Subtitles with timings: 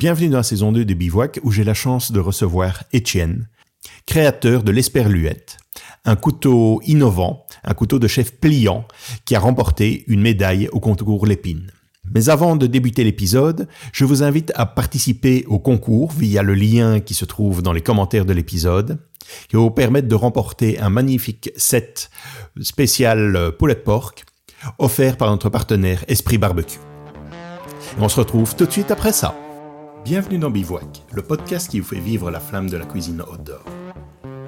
[0.00, 3.50] Bienvenue dans la saison 2 de Bivouac où j'ai la chance de recevoir Étienne,
[4.06, 5.58] créateur de l'esperluette,
[6.06, 8.86] un couteau innovant, un couteau de chef pliant
[9.26, 11.70] qui a remporté une médaille au concours Lépine.
[12.14, 17.00] Mais avant de débuter l'épisode, je vous invite à participer au concours via le lien
[17.00, 19.00] qui se trouve dans les commentaires de l'épisode,
[19.50, 22.08] qui va vous permettre de remporter un magnifique set
[22.62, 24.14] spécial poulet de porc
[24.78, 26.78] offert par notre partenaire Esprit Barbecue.
[27.98, 29.34] on se retrouve tout de suite après ça.
[30.04, 33.62] Bienvenue dans Bivouac, le podcast qui vous fait vivre la flamme de la cuisine outdoor.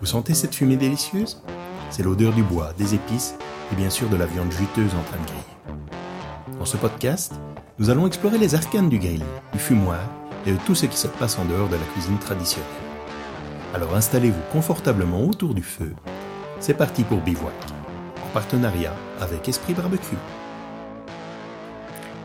[0.01, 1.43] Vous sentez cette fumée délicieuse?
[1.91, 3.35] C'est l'odeur du bois, des épices
[3.71, 6.59] et bien sûr de la viande juteuse en train de griller.
[6.59, 7.35] Dans ce podcast,
[7.79, 9.23] nous allons explorer les arcanes du grill,
[9.53, 10.01] du fumoir
[10.47, 12.67] et de tout ce qui se passe en dehors de la cuisine traditionnelle.
[13.75, 15.95] Alors installez-vous confortablement autour du feu.
[16.61, 17.53] C'est parti pour Bivouac,
[18.25, 20.17] en partenariat avec Esprit Barbecue.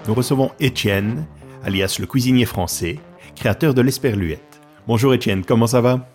[0.08, 1.26] Nous recevons Étienne,
[1.66, 2.98] alias le cuisinier français,
[3.38, 4.62] créateur de l'esperluette.
[4.88, 6.10] Bonjour Étienne, comment ça va?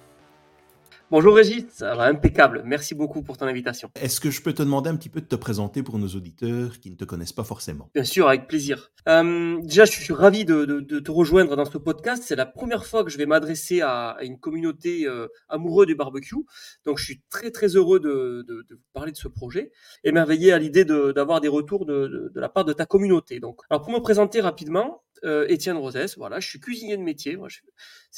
[1.13, 2.63] Bonjour Régis, ça va impeccable.
[2.65, 3.91] Merci beaucoup pour ton invitation.
[4.01, 6.81] Est-ce que je peux te demander un petit peu de te présenter pour nos auditeurs
[6.81, 7.91] qui ne te connaissent pas forcément?
[7.95, 8.91] Bien sûr, avec plaisir.
[9.09, 12.25] Euh, déjà, je suis ravi de, te rejoindre dans ce podcast.
[12.27, 16.47] C'est la première fois que je vais m'adresser à, une communauté euh, amoureuse du barbecue.
[16.87, 19.71] Donc, je suis très très heureux de, parler de ce projet,
[20.03, 23.39] émerveillé à l'idée d'avoir des retours de, la part de ta communauté.
[23.39, 25.03] Donc, alors pour me présenter rapidement,
[25.49, 27.39] Étienne Rosès, voilà, je suis cuisinier de métier.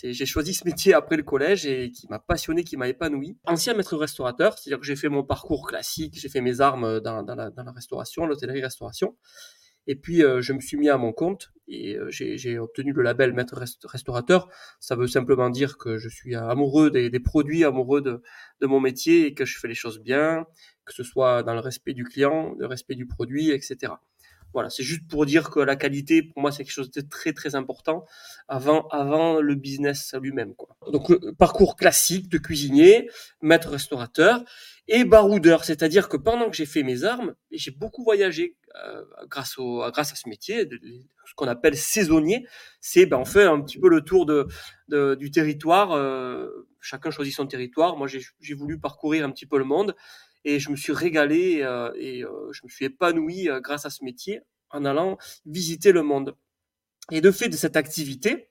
[0.03, 3.37] j'ai choisi ce métier après le collège et qui m'a passionné, qui m'a épanoui.
[3.45, 7.23] Ancien maître restaurateur, c'est-à-dire que j'ai fait mon parcours classique, j'ai fait mes armes dans,
[7.23, 9.17] la, restauration, l'hôtellerie-restauration.
[9.87, 13.03] Et puis, euh, je me suis mis à mon compte et euh, j'ai obtenu le
[13.03, 14.49] label maître restaurateur.
[14.81, 18.23] Ça veut simplement dire que je suis amoureux des, produits, amoureux de,
[18.61, 20.47] de, mon métier et que je fais les choses bien,
[20.87, 23.93] que ce soit dans le respect du client, le respect du produit, etc.
[24.55, 27.33] Voilà, c'est juste pour dire que la qualité, pour moi, c'est quelque chose de très
[27.33, 28.05] très important
[28.49, 30.55] avant avant le business lui-même.
[30.55, 30.77] Quoi.
[30.93, 33.11] Donc parcours classique de cuisinier,
[33.43, 34.45] maître restaurateur
[34.87, 39.59] et baroudeur, c'est-à-dire que pendant que j'ai fait mes armes, j'ai beaucoup voyagé euh, grâce
[39.59, 42.47] au grâce à ce métier, ce qu'on appelle saisonnier.
[42.81, 44.47] C'est ben on fait un petit peu le tour de,
[44.89, 45.93] de du territoire.
[45.93, 47.97] Euh, chacun choisit son territoire.
[47.97, 49.97] Moi, j'ai voulu parcourir un petit peu le monde
[50.45, 53.91] et je me suis régalé euh, et euh, je me suis épanoui euh, grâce à
[53.91, 54.41] ce métier
[54.71, 56.37] en allant visiter le monde.
[57.11, 58.49] Et de fait de cette activité,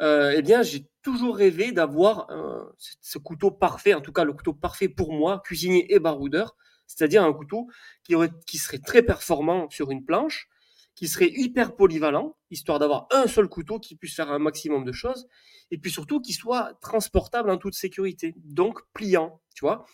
[0.00, 2.28] eh bien, j'ai toujours rêvé d'avoir
[2.76, 6.54] ce couteau parfait, en tout cas le couteau parfait pour moi, cuisinier et baroudeur,
[6.86, 7.68] c'est-à-dire un couteau
[8.04, 10.48] qui, serait très performant sur une planche,
[10.96, 14.92] qui serait hyper polyvalent, histoire d'avoir un seul couteau qui puisse faire un maximum de
[14.92, 15.28] choses,
[15.70, 19.84] et puis surtout qui soit transportable en toute sécurité, donc pliant, tu vois.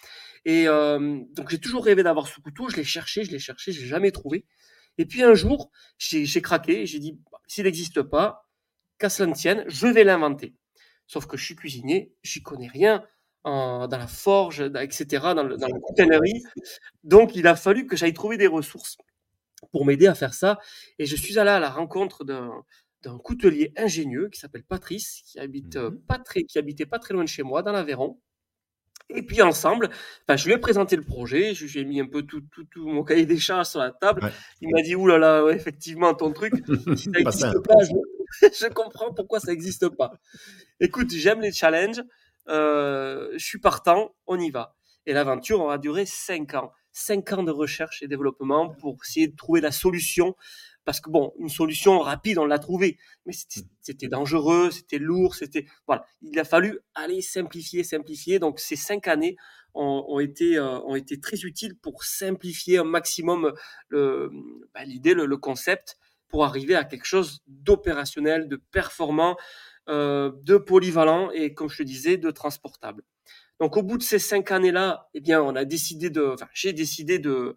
[0.45, 3.73] Et euh, donc j'ai toujours rêvé d'avoir ce couteau, je l'ai cherché, je l'ai cherché,
[3.73, 4.47] je l'ai jamais trouvé.
[4.97, 8.49] Et puis un jour, j'ai craqué, j'ai dit, bah, s'il n'existe pas,
[8.99, 10.55] qu'à cela ne tienne, je vais l'inventer.
[11.09, 13.05] Sauf que je suis cuisinier, j'y connais rien
[13.45, 15.69] dans la forge, etc., dans dans
[17.03, 18.97] Donc il a fallu que j'aille trouver des ressources
[19.71, 20.59] pour m'aider à faire ça.
[20.99, 22.65] Et je suis allé à la rencontre d'un
[23.03, 26.99] d'un coutelier ingénieux qui s'appelle Patrice, qui habite euh, mmh pas très, qui habitait pas
[26.99, 28.21] très loin de chez moi, dans l'Aveyron.
[29.09, 29.91] Et puis ensemble,
[30.28, 32.87] je lui ai présenté le projet, je lui ai mis un peu tout, tout, tout
[32.87, 34.33] mon cahier des charges sur la table.
[34.61, 36.55] Il m'a dit, oulala, là là, effectivement, ton truc,
[36.97, 37.75] si ça n'existe pas,
[38.43, 40.12] je, comprends pourquoi ça n'existe pas.
[40.81, 42.03] Écoute, j'aime les challenges,
[42.49, 44.77] euh, je suis partant, on y va.
[45.05, 46.72] Et l'aventure aura duré cinq ans.
[46.92, 50.36] Cinq ans de recherche et développement pour essayer de trouver la solution
[50.84, 53.32] parce que bon, une solution rapide, on l'a trouvée, mais
[53.80, 56.04] c'était dangereux, c'était lourd, c'était voilà.
[56.22, 58.38] Il a fallu aller simplifier, simplifier.
[58.38, 59.36] Donc ces cinq années
[59.75, 63.53] ont, été euh, ont été très utiles pour simplifier un maximum
[63.91, 65.97] bah, l'idée, le, concept,
[66.28, 69.36] pour arriver à quelque chose d'opérationnel, de performant,
[69.88, 73.04] euh, de polyvalent et comme je te disais, de transportable.
[73.62, 76.73] Donc au bout de ces cinq années-là, eh bien, on a décidé de, enfin, j'ai
[76.73, 77.56] décidé de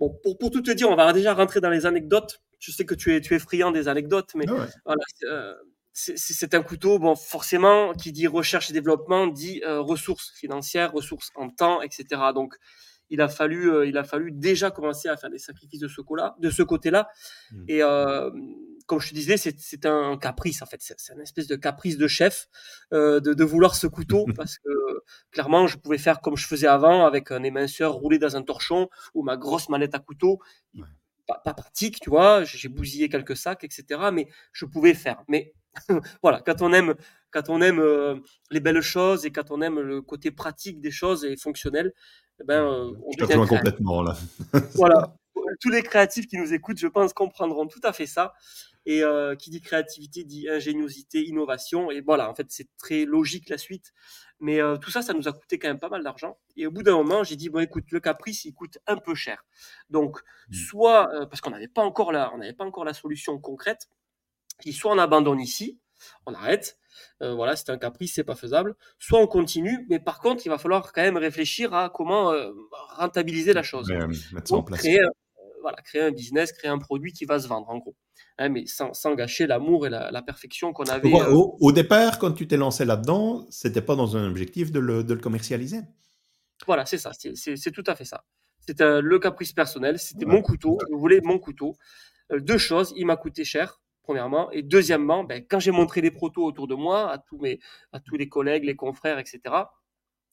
[0.00, 2.40] Bon, pour, pour tout te dire, on va déjà rentrer dans les anecdotes.
[2.58, 5.54] Je sais que tu es, tu es friand des anecdotes, mais ah voilà, euh,
[5.92, 11.30] c'est un couteau, bon, forcément, qui dit recherche et développement, dit euh, ressources financières, ressources
[11.34, 12.06] en temps, etc.
[12.34, 12.54] Donc,
[13.10, 16.00] il a fallu, euh, il a fallu déjà commencer à faire des sacrifices de ce
[16.00, 17.08] côté-là, de ce côté-là.
[17.52, 17.64] Mmh.
[17.68, 18.30] Et euh,
[18.86, 22.06] comme je te disais, c'est un caprice en fait, c'est une espèce de caprice de
[22.06, 22.48] chef
[22.92, 24.70] euh, de, de, vouloir ce couteau parce que
[25.30, 28.88] clairement, je pouvais faire comme je faisais avant avec un éminceur roulé dans un torchon
[29.14, 30.38] ou ma grosse manette à couteau.
[31.26, 32.44] Pas, pas, pratique, tu vois.
[32.44, 34.10] J'ai bousillé quelques sacs, etc.
[34.12, 35.22] Mais je pouvais faire.
[35.26, 35.54] Mais
[36.22, 36.94] voilà, quand on aime,
[37.30, 37.82] quand on aime
[38.50, 41.94] les belles choses et quand on aime le côté pratique des choses et fonctionnel,
[42.40, 44.16] eh ben, euh, on je te complètement là.
[44.74, 45.16] voilà.
[45.60, 48.32] Tous les créatifs qui nous écoutent, je pense, comprendront tout à fait ça.
[48.86, 49.02] Et
[49.38, 51.90] qui dit créativité dit ingéniosité, innovation.
[51.90, 53.92] Et voilà, en fait, c'est très logique la suite.
[54.40, 56.38] Mais tout ça, ça nous a coûté quand même pas mal d'argent.
[56.56, 59.14] Et au bout d'un moment, j'ai dit bon, écoute, le Caprice, il coûte un peu
[59.14, 59.46] cher.
[59.88, 60.54] Donc, mmh.
[60.54, 63.88] soit parce qu'on n'avait pas encore la, on n'avait pas encore la solution concrète,
[64.70, 65.78] soit on abandonne ici,
[66.26, 66.78] on arrête.
[67.20, 68.76] voilà, c'est un caprice, c'est pas faisable.
[68.98, 72.34] Soit on continue, mais par contre, il va falloir quand même réfléchir à comment
[72.96, 73.90] rentabiliser la chose.
[73.90, 74.80] mettre ça en place.
[74.80, 75.00] Créer,
[75.64, 77.96] voilà, créer un business, créer un produit qui va se vendre, en gros.
[78.38, 81.12] Hein, mais sans, gâcher l'amour et la, perfection qu'on avait.
[81.12, 85.02] Euh, au, départ, quand tu t'es lancé là-dedans, c'était pas dans un objectif de le,
[85.16, 85.80] commercialiser.
[86.66, 88.24] Voilà, c'est ça, c'est tout à fait ça.
[88.60, 91.76] C'était le caprice personnel, c'était mon couteau, je voulais mon couteau.
[92.32, 96.10] Euh, deux choses, il m'a coûté cher, premièrement, et deuxièmement, ben, quand j'ai montré les
[96.10, 97.58] protos autour de moi, à tous, mes,
[97.92, 99.40] à tous les collègues, les confrères, etc.,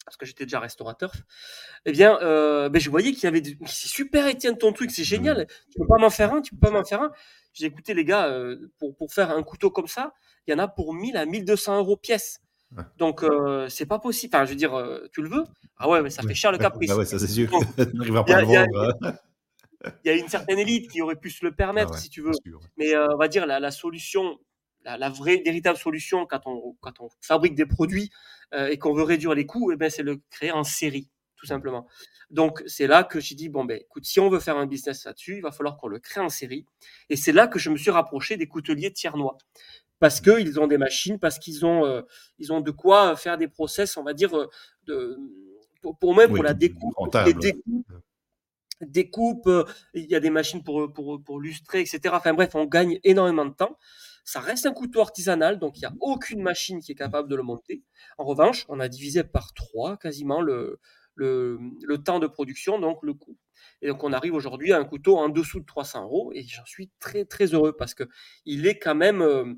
[0.06, 1.12] parce que j'étais déjà restaurateur,
[1.86, 3.42] eh bien, euh, ben, je voyais qu'il y avait.
[3.66, 5.48] C'est super, Étienne, ton truc, c'est génial.
[5.72, 7.12] Tu peux pas m'en faire un, tu peux pas m'en faire un.
[7.54, 10.14] J'ai écouté les gars, euh, pour, pour faire un couteau comme ça,
[10.48, 12.42] il y en a pour 1000 à 1200 euros pièce.
[12.98, 14.34] Donc, euh, c'est pas possible.
[14.34, 15.44] Enfin, je veux dire, euh, tu le veux?
[15.76, 16.90] Ah ouais, mais ça fait cher le caprice.
[16.90, 17.52] Ah ouais, ça c'est sûr.
[20.06, 22.22] Il y a une certaine élite qui aurait pu se le permettre, ah si tu
[22.22, 22.32] veux.
[22.78, 24.40] Mais on va dire la, la solution,
[24.86, 28.10] la, la, vraie, véritable solution quand on, quand on fabrique des produits
[28.54, 31.10] et qu'on veut réduire les coûts, eh ben, c'est le créer en série
[31.42, 31.88] tout simplement.
[32.30, 35.06] Donc, c'est là que j'ai dit, bon, ben, écoute, si on veut faire un business
[35.06, 36.66] là-dessus, il va falloir qu'on le crée en série.
[37.10, 39.38] Et c'est là que je me suis rapproché des couteliers tiernois.
[40.00, 42.04] Parce qu'ils ont des machines, parce qu'ils ont, euh,
[42.38, 44.48] ils ont de quoi faire des process, on va dire, euh,
[44.86, 45.18] de,
[45.82, 46.94] pour, pour même pour la découpe,
[48.82, 49.64] découpe, euh,
[49.94, 52.00] il y a des machines pour, pour, pour lustrer, etc.
[52.14, 53.78] Enfin bref, on gagne énormément de temps.
[54.24, 57.36] Ça reste un couteau artisanal, donc il n'y a aucune machine qui est capable de
[57.36, 57.84] le monter.
[58.18, 60.80] En revanche, on a divisé par trois quasiment le,
[61.16, 63.38] le, temps de production, donc le coût.
[63.82, 66.66] Et donc on arrive aujourd'hui à un couteau en dessous de 300 euros et j'en
[66.66, 68.04] suis très très heureux parce que
[68.46, 69.54] il est quand même euh,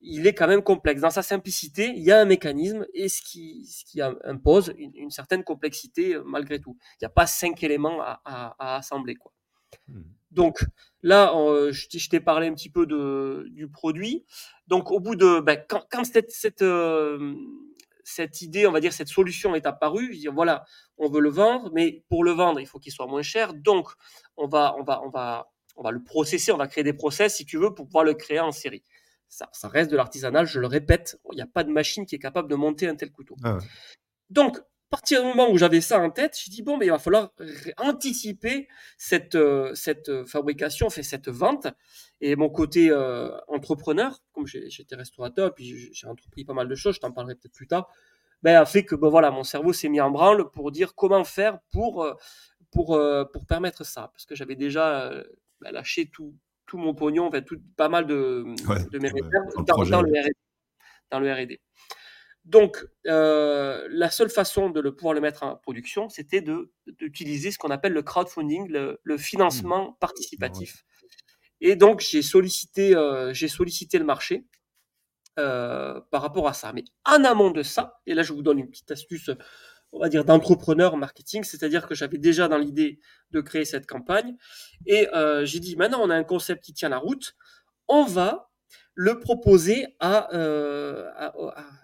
[0.00, 1.00] il est quand même complexe.
[1.00, 5.10] Dans sa simplicité, il y a un mécanisme et ce qui, ce qui impose une,
[5.10, 6.76] certaine complexité euh, malgré tout.
[6.94, 9.16] Il n'y a pas cinq éléments à, assembler.
[9.16, 9.32] Quoi.
[9.88, 10.02] Mmh.
[10.30, 10.64] Donc
[11.02, 14.24] là, euh, je t'ai parlé un petit peu de, du produit.
[14.66, 15.40] Donc au bout de...
[15.40, 16.62] Ben, quand, quand, cette, cette,
[18.08, 20.12] cette idée, on va dire, cette solution est apparue.
[20.14, 20.64] Je dis, voilà,
[20.96, 23.54] on veut le vendre, mais pour le vendre, il faut qu'il soit moins cher.
[23.54, 23.90] Donc,
[24.36, 27.36] on va, on va, on va, on va le processer, on va créer des process,
[27.36, 28.82] si tu veux, pour pouvoir le créer en série.
[29.28, 31.20] Ça, ça reste de l'artisanal, je le répète.
[31.32, 33.36] Il n'y a pas de machine qui est capable de monter un tel couteau.
[33.44, 33.58] Ah
[34.30, 34.58] Donc,
[34.90, 37.32] partir du moment où j'avais ça en tête, je dis bon, mais il va falloir
[37.76, 41.66] anticiper cette, euh, cette fabrication, fait cette vente.
[42.20, 46.96] Et mon côté euh, entrepreneur, comme j'étais restaurateur, puis j'ai entrepris pas mal de choses,
[46.96, 47.88] je t'en parlerai peut-être plus tard,
[48.42, 51.24] ben, a fait que ben, voilà, mon cerveau s'est mis en branle pour dire comment
[51.24, 52.14] faire pour, euh,
[52.70, 52.98] pour,
[53.32, 54.10] pour permettre ça.
[54.12, 55.12] Parce que j'avais déjà
[55.60, 56.34] ben, lâché tout,
[56.66, 58.44] tout mon pognon, en fait, tout, pas mal de,
[58.90, 60.02] de mes réserves dans,
[61.10, 61.60] dans le R&D.
[62.48, 66.42] Donc, euh, la seule façon de le pouvoir le mettre en production, c'était
[66.86, 69.96] d'utiliser ce qu'on appelle le crowdfunding, le, financement mmh.
[70.00, 70.84] participatif.
[71.60, 74.46] Et donc, j'ai sollicité, euh, j'ai sollicité le marché
[75.38, 76.72] euh, par rapport à ça.
[76.72, 79.30] Mais en amont de ça, et là, je vous donne une petite astuce,
[79.92, 82.98] on va dire, d'entrepreneur marketing, c'est-à-dire que j'avais déjà dans l'idée
[83.30, 84.38] de créer cette campagne.
[84.86, 85.06] Et
[85.42, 87.36] j'ai dit, maintenant, on a un concept qui tient la route.
[87.88, 88.47] On va
[88.94, 91.32] le proposer euh, à,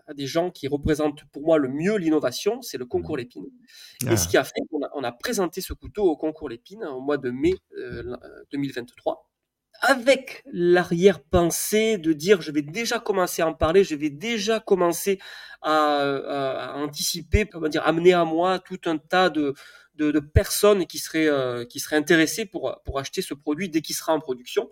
[0.08, 3.46] à, des gens qui représentent pour moi le mieux l'innovation, c'est le concours Lépine.
[4.10, 4.30] Et ce ah.
[4.30, 7.16] qui a fait qu'on a, on a présenté ce couteau au concours Lépine au mois
[7.16, 7.54] de mai
[8.50, 9.34] 2023 euh,
[9.80, 15.20] avec l'arrière-pensée de dire je vais déjà commencer à en parler, je vais déjà commencer
[15.62, 19.54] à, anticiper, comment dire, amener à moi tout un tas de,
[19.94, 23.94] de, personnes qui seraient, euh, qui seraient intéressées pour, pour acheter ce produit dès qu'il
[23.94, 24.70] sera en production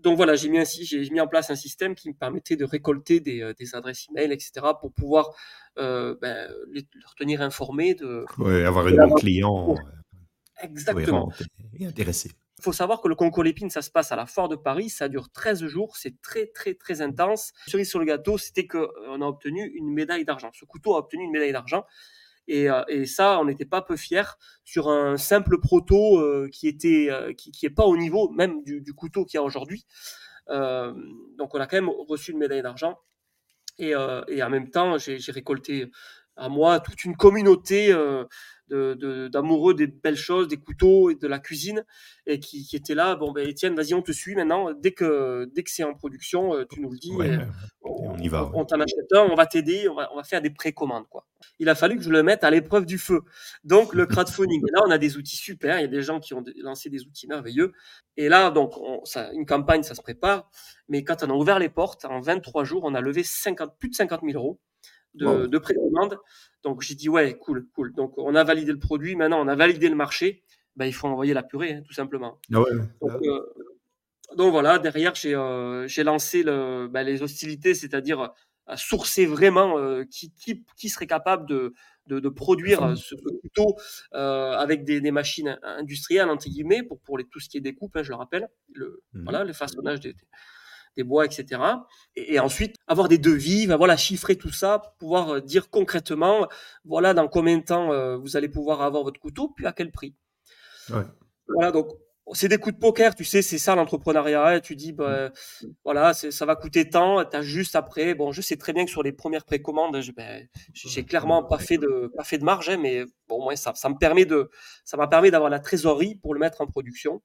[0.00, 3.20] donc voilà, j'ai mis, j'ai mis en place un système qui me permettait de récolter
[3.20, 5.30] des, euh, des adresses email, etc., pour pouvoir
[5.78, 8.24] euh, ben, les, leur tenir informés de.
[8.38, 9.74] Oui, avoir bon client.
[9.74, 11.30] Euh, Exactement.
[11.78, 12.30] Et intéressé.
[12.58, 14.88] Il faut savoir que le concours Lépine, ça se passe à la Foire de Paris,
[14.88, 17.52] ça dure 13 jours, c'est très très très intense.
[17.66, 20.50] Cerise sur le gâteau, c'était qu'on a obtenu une médaille d'argent.
[20.54, 21.84] Ce couteau a obtenu une médaille d'argent.
[22.48, 26.68] Et, euh, et, ça, on n'était pas peu fiers sur un simple proto euh, qui
[26.68, 29.86] était euh, qui, est pas au niveau même du, couteau qu'il y a aujourd'hui.
[30.48, 32.98] donc on a quand même reçu une médaille d'argent.
[33.78, 35.90] Et, en même temps, j'ai récolté
[36.36, 37.94] à moi toute une communauté
[38.70, 41.84] d'amoureux de, des belles choses, des couteaux et de la cuisine,
[42.26, 43.16] et qui, qui étaient là.
[43.16, 44.72] Bon, ben Étienne, vas-y, on te suit maintenant.
[44.72, 47.12] Dès que, dès que c'est en production, tu nous le dis.
[47.82, 48.50] on, y va.
[48.54, 51.26] On, t'en achète un, on va t'aider, on va, on va faire des précommandes, quoi.
[51.58, 53.22] Il a fallu que je le mette à l'épreuve du feu.
[53.64, 54.60] Donc le crowdfunding.
[54.60, 55.78] Et là, on a des outils super.
[55.78, 57.72] Il y a des gens qui ont lancé des outils merveilleux.
[58.16, 58.74] Et là, donc,
[59.04, 60.50] ça, une campagne, ça se prépare.
[60.88, 63.90] Mais quand on a ouvert les portes, en 23 jours, on a levé 50, plus
[63.90, 64.60] de 50 000 euros
[65.14, 66.18] de, de précommande.
[66.62, 67.92] Donc j'ai dit ouais, cool, cool.
[67.94, 69.16] Donc on a validé le produit.
[69.16, 70.42] Maintenant, on a validé le marché.
[70.76, 72.38] Ben, il faut envoyer la purée, hein, tout simplement.
[72.50, 72.70] Ah ouais,
[73.02, 73.40] donc, euh,
[74.36, 78.32] donc, voilà, derrière, j'ai euh, lancé le, ben, les hostilités, c'est-à-dire
[78.66, 81.74] à sourcer vraiment euh, qui, qui, qui, serait capable de,
[82.06, 83.76] de, de produire ce couteau
[84.14, 87.60] euh, avec des, des, machines industrielles, entre guillemets, pour, pour les, tout ce qui est
[87.60, 89.24] découpe, hein, je le rappelle, le, mmh.
[89.24, 90.14] voilà, le façonnage des,
[90.96, 91.60] des bois, etc.
[92.16, 96.48] Et, et, ensuite, avoir des devis, ben voilà, chiffrer tout ça, pouvoir dire concrètement,
[96.84, 99.90] voilà, dans combien de temps euh, vous allez pouvoir avoir votre couteau, puis à quel
[99.90, 100.14] prix.
[100.90, 101.04] Ouais.
[101.48, 101.88] Voilà, donc
[102.34, 104.60] c'est des coups de poker, tu sais, c'est ça l'entrepreneuriat.
[104.60, 105.30] Tu dis, bah,
[105.84, 107.24] voilà, ça va coûter tant.
[107.24, 111.04] T'as juste après, bon, je sais très bien que sur les premières précommandes, ben, j'ai
[111.04, 113.96] clairement pas fait de pas fait de marge, hein, mais bon, moi, ça, ça me
[113.96, 114.50] permet de,
[114.84, 117.22] ça m'a permis d'avoir la trésorerie pour le mettre en production.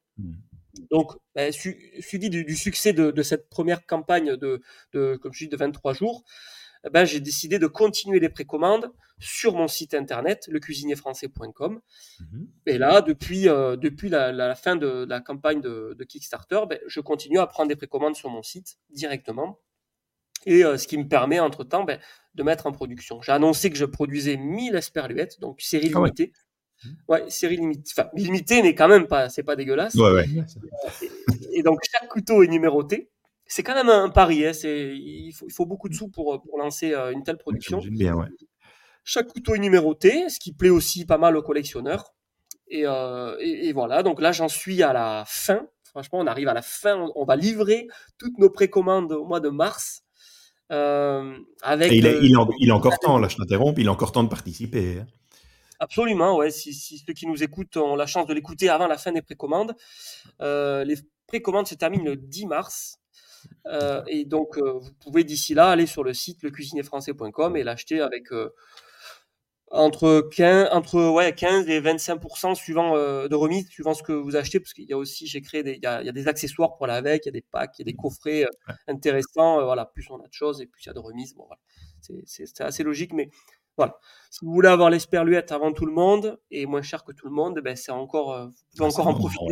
[0.91, 4.61] Donc, ben, suivi du, du succès de, de, cette première campagne de,
[4.93, 6.23] de, comme je dis, de 23 jours,
[6.85, 11.81] eh ben, j'ai décidé de continuer les précommandes sur mon site internet, lecuisinierfrançais.com.
[12.19, 16.61] Mmh Et là, depuis, euh, depuis la, la, fin de, la campagne de, de Kickstarter,
[16.69, 19.59] ben, je continue à prendre des précommandes sur mon site directement.
[20.45, 21.99] Et euh, ce qui me permet, entre-temps, ben,
[22.35, 23.21] de mettre en production.
[23.21, 26.25] J'ai annoncé que je produisais 1000 esperluettes, donc série ah limitée.
[26.25, 26.31] Ouais.
[27.29, 29.95] Série limitée, enfin limitée, mais quand même pas, c'est pas dégueulasse.
[29.95, 30.25] Ouais, ouais.
[31.01, 33.09] Et, et, donc chaque couteau est numéroté
[33.47, 34.45] c'est quand même un pari.
[34.45, 37.79] Hein, il, faut, il, faut, beaucoup de sous pour, pour lancer euh, une telle production.
[37.79, 38.27] Bien, ouais.
[39.03, 42.13] Chaque couteau est numéroté, ce qui plaît aussi pas mal aux collectionneurs.
[42.69, 45.65] Et, euh, et, et voilà, donc là j'en suis à la fin.
[45.85, 47.09] Franchement, on arrive à la fin.
[47.15, 50.03] On, va livrer toutes nos précommandes au mois de mars.
[50.73, 53.89] Euh, avec il, est, il, est, il, est, encore temps, là je t'interromps, il est
[53.89, 54.99] encore temps de participer.
[54.99, 55.07] Hein.
[55.79, 56.49] Absolument, ouais.
[56.49, 59.21] Si, si, ceux qui nous écoutent ont la chance de l'écouter avant la fin des
[59.21, 59.75] précommandes,
[60.41, 60.95] euh, les
[61.27, 62.99] précommandes se terminent le 10 mars.
[63.67, 68.01] Euh, et donc, euh, vous pouvez d'ici là aller sur le site lecuisinierfrançais.com et l'acheter
[68.01, 68.29] avec
[69.69, 74.61] entre 15, entre ouais 15 et 25% suivant de remise suivant ce que vous achetez
[74.61, 76.29] parce qu'il y a aussi j'ai créé des il y a, il y a des
[76.29, 78.45] accessoires pour la avec il y a des packs il y a des coffrets
[78.87, 79.85] intéressants voilà.
[79.85, 81.35] Plus on a de choses et plus il y a de remises.
[81.35, 81.59] Bon voilà.
[82.25, 83.29] C'est assez logique mais
[83.77, 83.97] voilà.
[84.29, 87.33] Si vous voulez avoir l'esperluette avant tout le monde et moins cher que tout le
[87.33, 89.45] monde, ben c'est encore, euh, vous pouvez encore en profiter.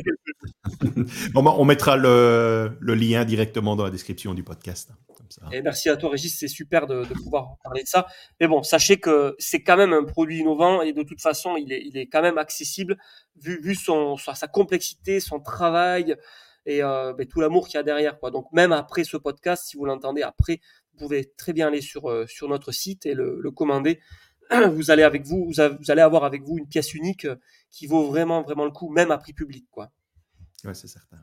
[1.34, 4.91] bon, ben, on mettra le, le, lien directement dans la description du podcast.
[5.15, 5.44] Comme ça.
[5.51, 6.38] Et merci à toi, Régis.
[6.38, 8.08] C'est super de, de, pouvoir parler de ça.
[8.41, 11.72] Mais bon, sachez que c'est quand même un produit innovant et de toute façon, il
[11.72, 12.98] est, il est quand même accessible
[13.41, 16.15] vu, vu son, sa complexité, son travail
[16.65, 18.20] et euh, ben, tout l'amour qu'il y a derrière.
[18.20, 18.32] Quoi.
[18.32, 20.60] Donc même après ce podcast, si vous l'entendez après,
[20.96, 24.00] vous pouvez très bien aller sur, euh, sur notre site et le, commander.
[24.75, 27.36] Vous allez avec vous, vous, allez avoir avec vous une pièce unique euh,
[27.72, 29.92] qui vaut vraiment, vraiment le coup, même à prix public, quoi.
[30.64, 31.18] Ouais, c'est certain.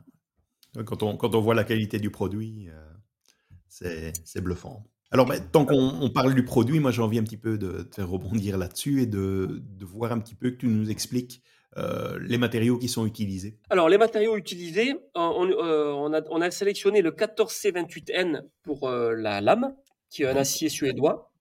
[0.85, 4.85] Quand on, quand on voit la qualité du produit, euh, c'est bluffant.
[5.11, 8.03] Alors, ben, tant qu'on parle du produit, moi j'ai envie un petit peu de, de
[8.03, 11.43] rebondir là-dessus et de, de, voir un petit peu que tu nous expliques
[11.77, 16.39] euh, les matériaux qui sont utilisés Alors, les matériaux utilisés, on, euh, on, a, on
[16.41, 19.75] a, sélectionné le 14C28N pour euh, la lame,
[20.09, 21.31] qui est un acier suédois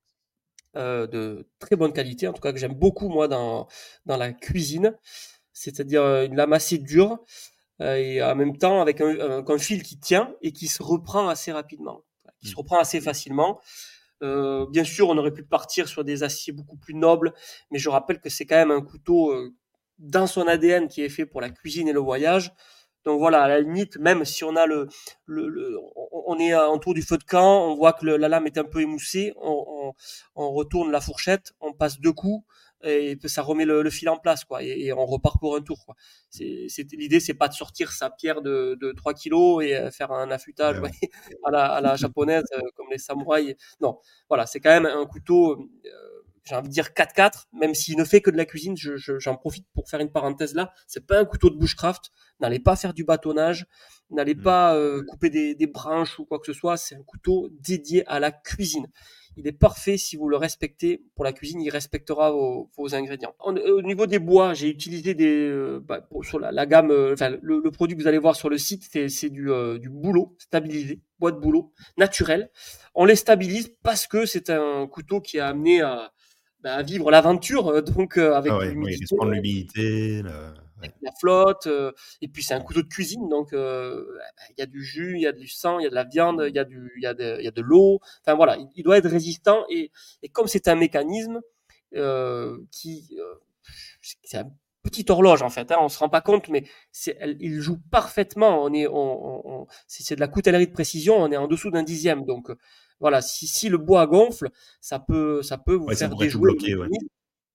[0.76, 3.68] euh, de très bonne qualité, en tout cas que j'aime beaucoup moi dans,
[4.06, 4.96] dans la cuisine,
[5.52, 7.18] c'est-à-dire une lame assez dure
[7.80, 11.52] et en même temps avec un, un, fil qui tient et qui se reprend assez
[11.52, 12.04] rapidement,
[12.40, 12.58] qui se mmh.
[12.58, 13.60] reprend assez facilement.
[14.22, 17.34] Euh, bien sûr, on aurait pu partir sur des aciers beaucoup plus nobles,
[17.70, 19.34] mais je rappelle que c'est quand même un couteau
[20.02, 22.52] dans son ADN qui est fait pour la cuisine et le voyage.
[23.04, 24.88] Donc voilà, à la limite, même si on a le,
[25.26, 25.76] le, le
[26.12, 28.64] on est autour du feu de camp, on voit que le, la lame est un
[28.64, 29.94] peu émoussée, on, on,
[30.36, 32.44] on, retourne la fourchette, on passe deux coups
[32.84, 35.60] et ça remet le, le fil en place quoi, et, et, on repart pour un
[35.62, 35.94] tour quoi.
[36.30, 40.12] C'est, l'idée, c'est pas de sortir sa pierre de, de 3 kilos et euh, faire
[40.12, 40.90] un affûtage ouais.
[41.44, 43.54] à, la, à la japonaise euh, comme les samouraïs.
[43.80, 45.52] Non, voilà, c'est quand même un couteau.
[45.52, 46.11] Euh,
[46.44, 49.18] j'ai envie de dire 4-4, même s'il ne fait que de la cuisine, j'en je,
[49.18, 50.72] j'en profite pour faire une parenthèse là.
[50.86, 52.10] C'est pas un couteau de bushcraft.
[52.40, 53.66] N'allez pas faire du bâtonnage,
[54.10, 54.42] n'allez mmh.
[54.42, 56.76] pas euh, couper des, des, branches ou quoi que ce soit.
[56.76, 58.88] C'est un couteau dédié à la cuisine.
[59.36, 61.02] Il est parfait si vous le respectez.
[61.14, 63.34] Pour la cuisine, il respectera vos, vos ingrédients.
[63.38, 66.90] au niveau des bois, j'ai utilisé des euh, bah, sur la, la gamme.
[66.90, 69.78] Euh, enfin, le, le, produit que vous allez voir sur le site, c'est du, euh,
[69.78, 72.50] du bouleau stabilisé, bois de bouleau naturel.
[72.94, 76.12] On les stabilise parce que c'est un couteau qui a amené à
[76.62, 80.92] bah, à vivre l'aventure, euh, donc euh, avec ah ouais, l'humidité, ouais.
[81.02, 81.90] la flotte, euh,
[82.20, 85.26] et puis c'est un couteau de cuisine, donc il y a du jus, il y
[85.26, 87.06] a du sang, il y a de la viande, il y a du, il y
[87.06, 89.90] a de, il y a de l'eau, enfin voilà, il, il, doit être résistant et,
[90.22, 91.40] et comme c'est un mécanisme,
[92.70, 93.16] qui
[94.00, 94.50] c'est un
[94.82, 95.70] petite horloge en fait.
[95.72, 98.62] Hein, on se rend pas compte, mais c'est, il joue parfaitement.
[98.62, 101.16] On est, on, c'est de la coutellerie de précision.
[101.16, 102.24] On est en dessous d'un dixième.
[102.24, 102.50] Donc
[103.02, 104.48] voilà, si, si le bois gonfle,
[104.80, 106.52] ça peut, ça peut vous faire déjouer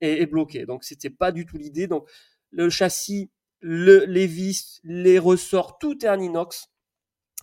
[0.01, 0.65] et, et, bloquer.
[0.65, 1.87] Donc c'était pas du tout l'idée.
[1.87, 2.07] Donc
[2.51, 6.67] le châssis, le, les vis, les ressorts, tout est en inox.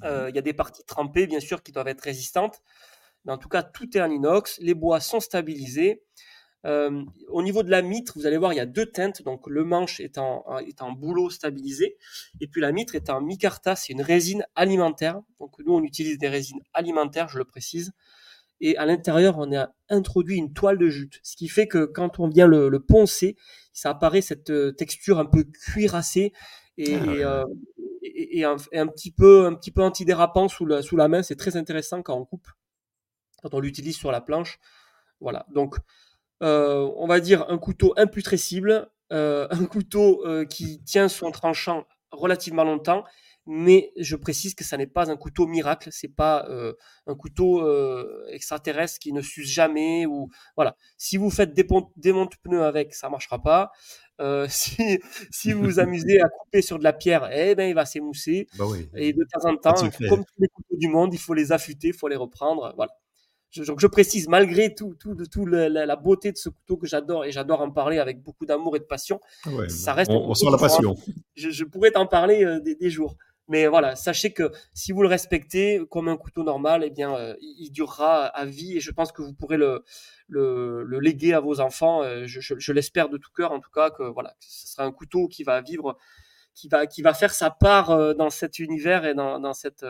[0.03, 2.61] Euh, il y a des parties trempées, bien sûr, qui doivent être résistantes.
[3.25, 4.59] Mais en tout cas, tout est en inox.
[4.61, 6.05] Les bois sont stabilisés.
[6.65, 9.23] Euh, au niveau de la mitre, vous allez voir, il y a deux teintes.
[9.23, 11.97] Donc le manche est en, est en bouleau stabilisé,
[12.41, 15.21] et puis la mitre est en micarta, c'est une résine alimentaire.
[15.39, 17.93] Donc nous, on utilise des résines alimentaires, je le précise.
[18.61, 22.19] Et à l'intérieur, on a introduit une toile de jute, ce qui fait que quand
[22.21, 23.37] on vient le, poncer,
[23.73, 26.33] ça apparaît cette euh, texture un peu cuirassée
[26.79, 27.45] et, ah, et, euh,
[28.03, 31.23] et, un, petit peu un petit peu antidérapant sous la, sous la main.
[31.23, 32.49] C'est très intéressant quand on coupe,
[33.43, 34.59] quand on l'utilise sur la planche.
[35.21, 35.47] Voilà.
[35.53, 35.77] Donc
[36.45, 41.87] euh, on va dire un couteau imputrescible, euh, un couteau euh, qui tient son tranchant
[42.13, 43.05] relativement longtemps,
[43.47, 46.49] mais je précise que ça n'est pas un couteau miracle, c'est pas
[47.07, 47.63] un couteau
[48.29, 50.77] extraterrestre qui ne s'use jamais ou voilà.
[50.97, 53.71] Si vous faites des, des montes-pneus avec, ça marchera pas.
[54.49, 57.85] si, si vous vous amusez à couper sur de la pierre, eh ben il va
[57.85, 58.47] s'émousser.
[58.57, 59.75] Bah Et de temps en temps,
[60.09, 62.73] comme tous les couteaux du monde, il faut les affûter, il faut les reprendre.
[62.77, 62.93] Voilà
[63.55, 67.31] je, je précise, malgré tout, tout, tout la, beauté de ce couteau que j'adore et
[67.31, 69.21] j'adore en parler avec beaucoup d'amour et de passion,
[69.69, 70.11] ça reste.
[70.11, 70.97] On, sent la passion.
[71.35, 73.17] Je, pourrais t'en parler euh, des, jours.
[73.49, 77.35] Mais voilà, sachez que si vous le respectez comme un couteau normal, eh bien, euh,
[77.41, 79.85] il, durera à vie et je pense que vous pourrez le,
[80.29, 82.03] le, le léguer à vos enfants.
[82.03, 84.93] Euh, je, je l'espère de tout cœur, en tout cas, que voilà, ce sera un
[84.93, 85.97] couteau qui va vivre,
[86.55, 89.85] qui va, qui va faire sa part dans cet univers et dans, dans cette,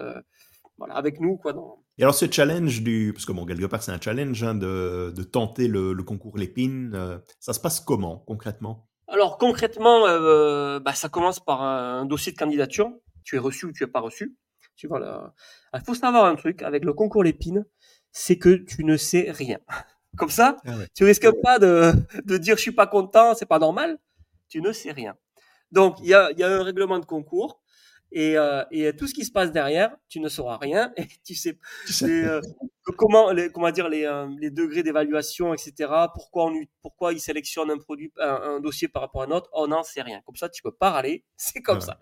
[0.79, 1.53] voilà, avec nous, quoi.
[1.53, 4.55] Dans, et alors ce challenge du, parce que bon, quelque part c'est un challenge hein,
[4.55, 8.89] de, de, tenter le, le concours Lépine, euh, ça se passe comment concrètement?
[9.07, 12.91] Alors concrètement, euh, bah, ça commence par un, dossier de candidature.
[13.23, 14.37] Tu es reçu ou tu es pas reçu.
[14.77, 15.35] Tu vois là.
[15.73, 17.65] Il faut savoir un truc avec le concours Lépine,
[18.11, 19.59] c'est que tu ne sais rien.
[20.17, 21.93] Comme ça, ah tu risques pas de,
[22.25, 23.99] de dire je suis pas content, c'est pas normal.
[24.49, 25.17] Tu ne sais rien.
[25.71, 27.61] Donc il y a, y a un règlement de concours
[28.15, 31.35] et, euh, et, tout ce qui se passe derrière, tu ne sauras rien et tu
[31.35, 31.59] sais,
[32.05, 32.41] euh,
[32.97, 35.93] comment, les, comment dire les, euh, les degrés d'évaluation, etc.
[36.15, 39.67] Pourquoi on, pourquoi ils sélectionnent un produit, un, dossier par rapport à un autre, on
[39.67, 40.21] n'en sait rien.
[40.25, 41.99] Comme ça, tu peux pas râler, c'est comme ça.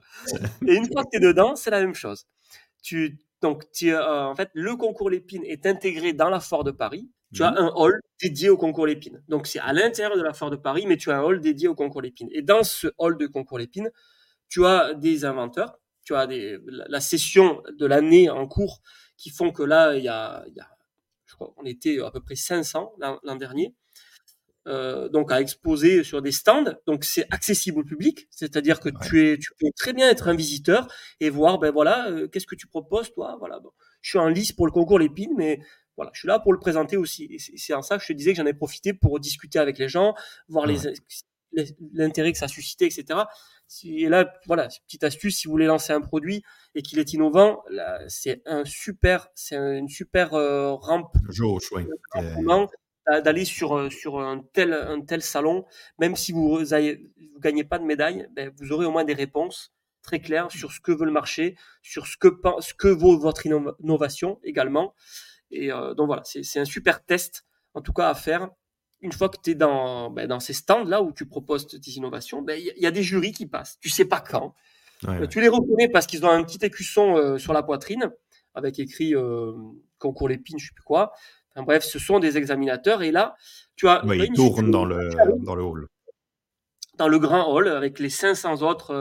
[0.66, 2.26] Et une fois que tu es dedans, c'est la même chose.
[2.82, 7.10] Tu, donc, tu, en fait, le concours Lépine est intégré dans la Foire de Paris.
[7.32, 7.56] Tu as mhm.
[7.56, 9.22] un hall dédié au concours Lépine.
[9.28, 11.68] Donc, c'est à l'intérieur de la Foire de Paris, mais tu as un hall dédié
[11.68, 12.28] au concours Lépine.
[12.32, 13.90] Et dans ce hall de concours Lépine,
[14.50, 18.80] tu as des inventeurs tu as des, la, session de l'année en cours
[19.16, 20.68] qui font que là, il y a, il y a
[21.26, 23.74] je crois, on était à peu près 500 l'an dernier.
[24.68, 26.72] Euh, donc à exposer sur des stands.
[26.86, 30.36] Donc c'est accessible au public, c'est-à-dire que tu es, tu peux très bien être un
[30.36, 30.86] visiteur
[31.18, 33.58] et voir, ben voilà, euh, qu'est-ce que tu proposes toi, voilà.
[33.58, 33.70] Bon,
[34.02, 35.58] je suis en lice pour le concours Lépine, mais
[35.96, 37.24] voilà, je suis là pour le présenter aussi.
[37.24, 39.78] Et c'est en ça que je te disais que j'en ai profité pour discuter avec
[39.78, 40.14] les gens,
[40.46, 40.86] voir les
[41.92, 43.20] l'intérêt que ça a suscité, etc.
[43.84, 46.42] Et là, voilà, petite astuce, si vous voulez lancer un produit
[46.74, 47.62] et qu'il est innovant,
[48.08, 51.16] c'est un super, c'est une super euh, rampe.
[53.24, 55.64] D'aller sur euh, sur un tel un tel salon,
[55.98, 59.72] même si vous vous gagnez pas de médaille, ben, vous aurez au moins des réponses
[60.02, 62.28] très claires sur ce que veut le marché, sur ce que
[62.60, 64.94] ce que vaut votre innovation également.
[65.50, 68.50] Et euh, donc voilà, c'est un super test en tout cas à faire
[69.02, 72.40] une fois que tu es dans, ben, dans ces stands-là où tu proposes tes innovations,
[72.40, 73.78] ben, il y, a des jurys qui passent.
[73.80, 74.54] Tu sais pas quand.
[75.08, 78.12] Euh, tu les reconnais parce qu'ils ont un petit écusson euh, sur la poitrine
[78.54, 79.52] avec écrit euh,
[79.98, 81.12] concours l'épine, je sais plus quoi.
[81.56, 83.02] bref, ce sont des examinateurs.
[83.02, 83.34] Et là,
[83.74, 84.02] tu as.
[84.14, 85.10] ils tournent dans le,
[85.44, 85.88] dans le hall.
[86.98, 88.94] Dans le grand hall avec les 500 autres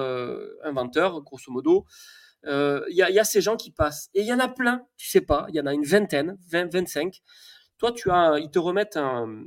[0.63, 1.85] inventeurs, grosso modo.
[2.45, 4.09] Il y, a, y, a, ces gens qui passent.
[4.15, 5.45] Et il y en a plein, tu sais pas.
[5.49, 7.21] Il y en a une vingtaine, 20, 25.
[7.77, 9.43] Toi, tu as, ils te remettent un,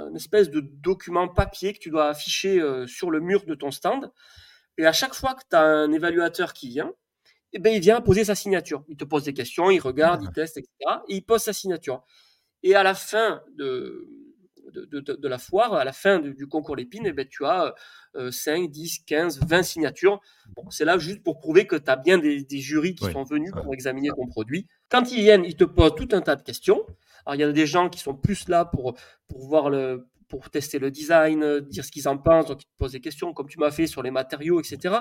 [0.00, 3.70] une espèce de document papier que tu dois afficher euh, sur le mur de ton
[3.70, 4.10] stand.
[4.76, 6.92] Et à chaque fois que tu as un évaluateur qui vient,
[7.52, 8.84] eh ben, il vient poser sa signature.
[8.88, 10.70] Il te pose des questions, il regarde, il teste, etc.
[11.08, 12.04] Et il pose sa signature.
[12.62, 14.08] Et à la fin de,
[14.72, 17.74] de, de, la foire, à la fin du, concours Lépine, eh ben, tu as
[18.30, 20.20] 5, 10, 15, 20 signatures.
[20.56, 23.24] Bon, c'est là juste pour prouver que tu as bien des, des jurys qui sont
[23.24, 24.66] venus pour examiner ton produit.
[24.88, 26.84] Quand ils viennent, ils te posent tout un tas de questions.
[27.26, 28.94] Alors, il y a des gens qui sont plus là pour,
[29.28, 32.76] pour voir le, pour tester le design, dire ce qu'ils en pensent, donc ils te
[32.78, 34.96] posent des questions, comme tu m'as fait sur les matériaux, etc.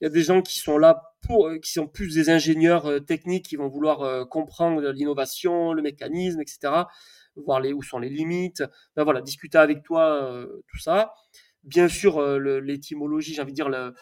[0.00, 3.00] Il y a des gens qui sont là pour, qui sont plus des ingénieurs euh,
[3.00, 6.84] techniques, qui vont vouloir euh, comprendre l'innovation, le mécanisme, etc.
[7.44, 8.62] voir les, où sont les limites,
[8.96, 10.30] ben voilà, discuter avec toi
[10.66, 11.14] tout ça.
[11.64, 13.94] Bien sûr, l'étymologie, j'ai envie de dire le,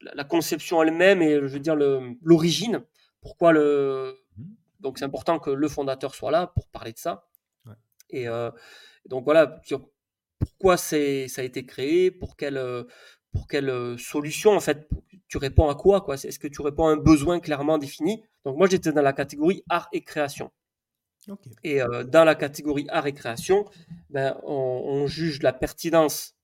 [0.00, 2.84] la conception elle-même et je veux dire l'origine.
[3.20, 4.44] Pourquoi le mmh.
[4.80, 7.28] donc c'est important que le fondateur soit là pour parler de ça.
[8.10, 8.26] Et
[9.06, 9.60] donc voilà,
[10.38, 12.86] pourquoi ça a été créé, pour quelle
[13.32, 14.88] pour quelle solution en fait
[15.28, 16.14] tu réponds à quoi quoi?
[16.14, 18.22] Est-ce que tu réponds à un besoin clairement défini?
[18.44, 20.50] Donc moi j'étais dans la catégorie art et création.
[21.64, 23.64] Et dans la catégorie art et création,
[24.10, 26.36] ben, on, juge la pertinence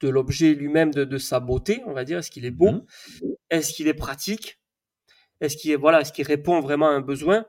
[0.00, 2.18] de l'objet lui-même, de, sa beauté, on va dire.
[2.18, 2.72] Est-ce qu'il est beau?
[2.72, 2.84] Mmh.
[3.50, 4.60] Est-ce qu'il est pratique?
[5.40, 7.44] Est-ce qu'il voilà, est-ce qu'il répond vraiment à un besoin?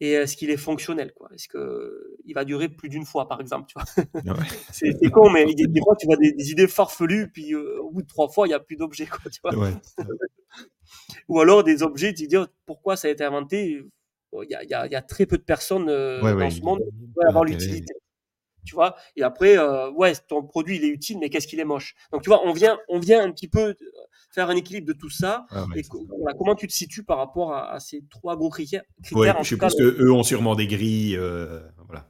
[0.00, 1.28] Et est-ce qu'il est fonctionnel quoi?
[1.34, 3.84] Est-ce que il va durer plus d'une fois par exemple tu vois?
[4.72, 8.06] C'est con mais des, fois tu vois des, idées farfelues puis euh, au bout de
[8.06, 9.70] trois fois il y a plus d'objets quoi tu vois?
[11.28, 13.80] Ou alors des objets tu dis oh, pourquoi ça a été inventé?
[14.32, 17.28] Il y, a, y, a, très peu de personnes euh, dans ce monde qui peuvent
[17.28, 17.94] avoir l'utilité
[18.64, 18.94] tu vois?
[19.16, 21.94] Et après euh, ouais ton produit il est utile mais qu'est-ce qu'il est moche?
[22.12, 23.74] Donc tu vois on vient on vient un petit peu
[24.30, 25.82] faire un équilibre de tout ça et
[26.38, 29.82] comment tu te situes par rapport à, ces trois gros critères, ouais, je pense que
[29.82, 32.06] eux ont sûrement des grilles euh, voilà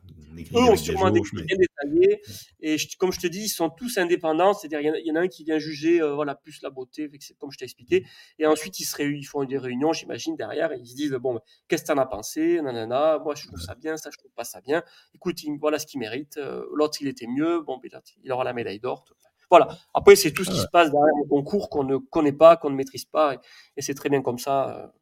[0.54, 2.20] eux ont sûrement des grilles bien détaillées
[2.60, 5.28] et comme je te dis ils sont tous indépendants c'est-à-dire il y, en a un
[5.28, 8.06] qui vient juger euh, voilà plus la beauté comme je t'ai expliqué
[8.38, 11.40] et ensuite ils se ils font des réunions j'imagine derrière et ils se disent bon
[11.68, 14.32] qu'est-ce que tu en as pensé nanana moi je trouve ça bien ça je trouve
[14.32, 14.82] pas ça bien
[15.14, 17.90] écoute voilà ce qu'il mérite euh, l'autre il était mieux bon ben,
[18.22, 19.04] il aura la médaille d'or
[19.52, 19.68] voilà.
[19.92, 22.70] Après, c'est tout ce qui se passe derrière le concours qu'on ne connaît pas, qu'on
[22.70, 23.36] ne maîtrise pas.
[23.76, 24.92] Et, c'est très bien comme ça.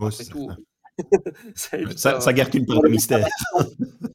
[0.00, 0.50] Euh, tout.
[1.54, 3.24] ça, ça, garde une part de mystère.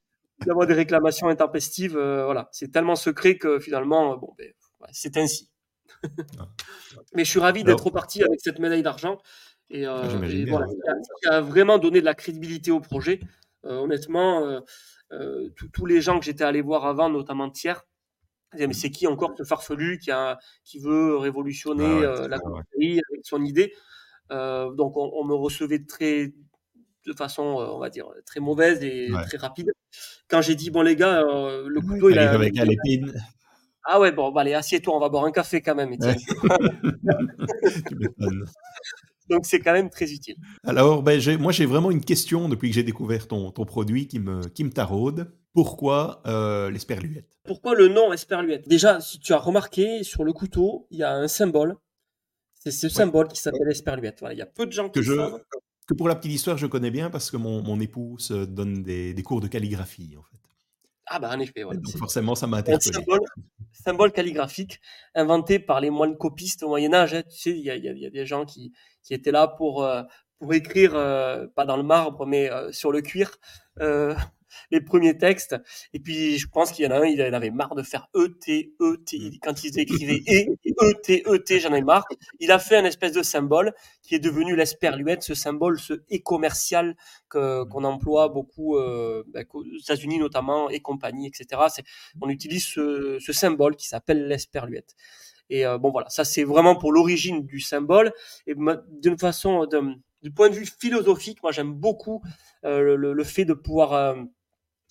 [0.45, 4.51] D'avoir des réclamations intempestives, euh, voilà, c'est tellement secret que finalement, bon, ben,
[4.91, 5.49] c'est ainsi.
[7.13, 9.17] Mais je suis ravi d'être reparti avec cette médaille d'argent.
[9.69, 10.03] Et, euh,
[10.47, 10.67] voilà,
[11.21, 13.19] qui a, vraiment donné de la crédibilité au projet.
[13.63, 14.61] honnêtement,
[15.73, 17.81] tous les gens que j'étais allé voir avant, notamment Thiers,
[18.59, 23.25] mais c'est qui encore ce farfelu qui, a, qui veut révolutionner euh, la compagnie avec
[23.25, 23.73] son idée?
[24.31, 26.33] Euh, Donc on, me recevait très,
[27.05, 29.71] de façon, euh, on va dire, très mauvaise et très rapide.
[30.27, 32.31] Quand j'ai dit, bon les gars, le couteau, il a...
[32.31, 33.13] Avec l'épine.
[33.87, 35.95] Ah ouais, bon, bah, allez, assieds-toi, on va boire un café quand même,
[39.29, 40.35] Donc c'est quand même très utile.
[40.63, 44.19] Alors, ben, moi j'ai vraiment une question depuis que j'ai découvert ton, ton produit qui
[44.19, 45.31] me, qui me taraude.
[45.53, 47.39] Pourquoi euh, l'esperluette?
[47.43, 48.67] Pourquoi le nom esperluette?
[48.67, 51.75] Déjà, si tu as remarqué, sur le couteau, il y a un symbole.
[52.53, 54.19] C'est ce symbole qui s'appelle esperluette.
[54.19, 55.39] Voilà, il y a peu de gens qui que savent.
[55.87, 59.13] Que pour la petite histoire, je connais bien parce que mon, mon épouse donne des,
[59.13, 60.35] des, cours de calligraphie, en fait.
[61.07, 61.75] Ah bah en effet, ouais.
[61.75, 62.91] Donc forcément, ça m'a interpellé.
[62.93, 63.19] Symbole,
[63.71, 64.81] symbole, calligraphique
[65.13, 67.13] inventé par les moines copistes au Moyen Âge.
[67.13, 67.21] Hein.
[67.29, 70.01] Tu sais, il y a, y a, des gens qui, qui étaient là pour, euh,
[70.39, 73.37] pour écrire, euh, pas dans le marbre, mais euh, sur le cuir,
[74.71, 75.55] les premiers textes.
[75.93, 78.37] Et puis, je pense qu'il y en a un, il avait marre de faire E,
[78.39, 79.17] T, E, T.
[79.19, 79.31] Mm.
[79.41, 82.05] Quand ils écrivaient E, E, T, E, T, j'en ai marre.
[82.39, 86.17] Il a fait un espèce de symbole qui est devenu l'esperluette, ce symbole, ce e
[86.23, 86.95] commercial
[87.33, 87.69] mm.
[87.69, 91.61] qu'on emploie beaucoup euh, ben, aux États-Unis notamment et compagnie, etc.
[92.21, 94.95] On utilise ce, ce symbole qui s'appelle l'esperluette.
[95.49, 98.11] Et euh, bon voilà, ça c'est vraiment pour l'origine du symbole.
[98.47, 98.55] Et
[99.01, 99.79] d'une façon, de,
[100.21, 102.21] du point de vue philosophique, moi j'aime beaucoup
[102.63, 104.15] euh, le, le, fait de pouvoir euh,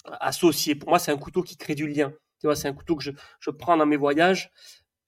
[0.05, 0.75] associé.
[0.75, 2.13] Pour moi, c'est un couteau qui crée du lien.
[2.41, 4.51] Tu vois, c'est un couteau que je, je, prends dans mes voyages,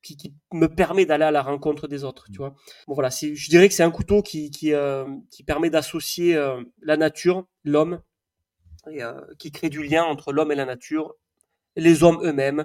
[0.02, 2.26] qui, qui me permet d'aller à la rencontre des autres.
[2.30, 2.54] Tu vois.
[2.86, 6.62] Bon voilà, je dirais que c'est un couteau qui qui, euh, qui permet d'associer euh,
[6.80, 8.00] la nature, l'homme,
[8.90, 11.14] et euh, qui crée du lien entre l'homme et la nature,
[11.74, 12.64] les hommes eux-mêmes.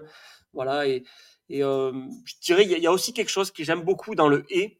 [0.53, 0.87] Voilà.
[0.87, 1.03] Et,
[1.49, 4.45] et je dirais, il y, y, a aussi quelque chose que j'aime beaucoup dans le
[4.49, 4.79] et.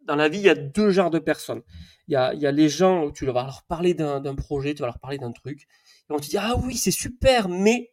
[0.00, 1.62] Dans la vie, il y a deux genres de personnes.
[2.06, 4.80] Il y a, y a les gens où tu vas leur parler d'un projet, tu
[4.80, 5.66] vas leur parler d'un truc
[6.10, 7.92] on te dit ah oui c'est super, mais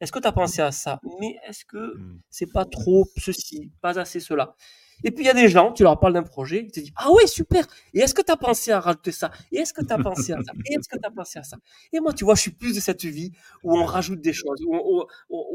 [0.00, 1.00] est-ce que tu as pensé à ça?
[1.20, 2.20] Mais est-ce que hmm.
[2.28, 4.54] c'est pas trop ceci, pas assez cela?
[5.02, 6.92] Et puis il y a des gens, tu leur parles d'un projet, ils te disent
[6.96, 9.30] Ah oui, super Et est-ce que tu as pensé à rajouter ça?
[9.50, 10.52] Et est-ce que tu as pensé à ça?
[10.66, 11.56] Et est-ce que tu as pensé à ça?
[11.92, 14.60] Et moi, tu vois, je suis plus de cette vie où on rajoute des choses,
[14.66, 15.06] où on,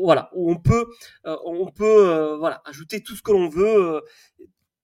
[0.04, 0.86] voilà, où on peut,
[1.26, 4.02] euh, on peut euh, voilà, ajouter tout ce que l'on veut, euh,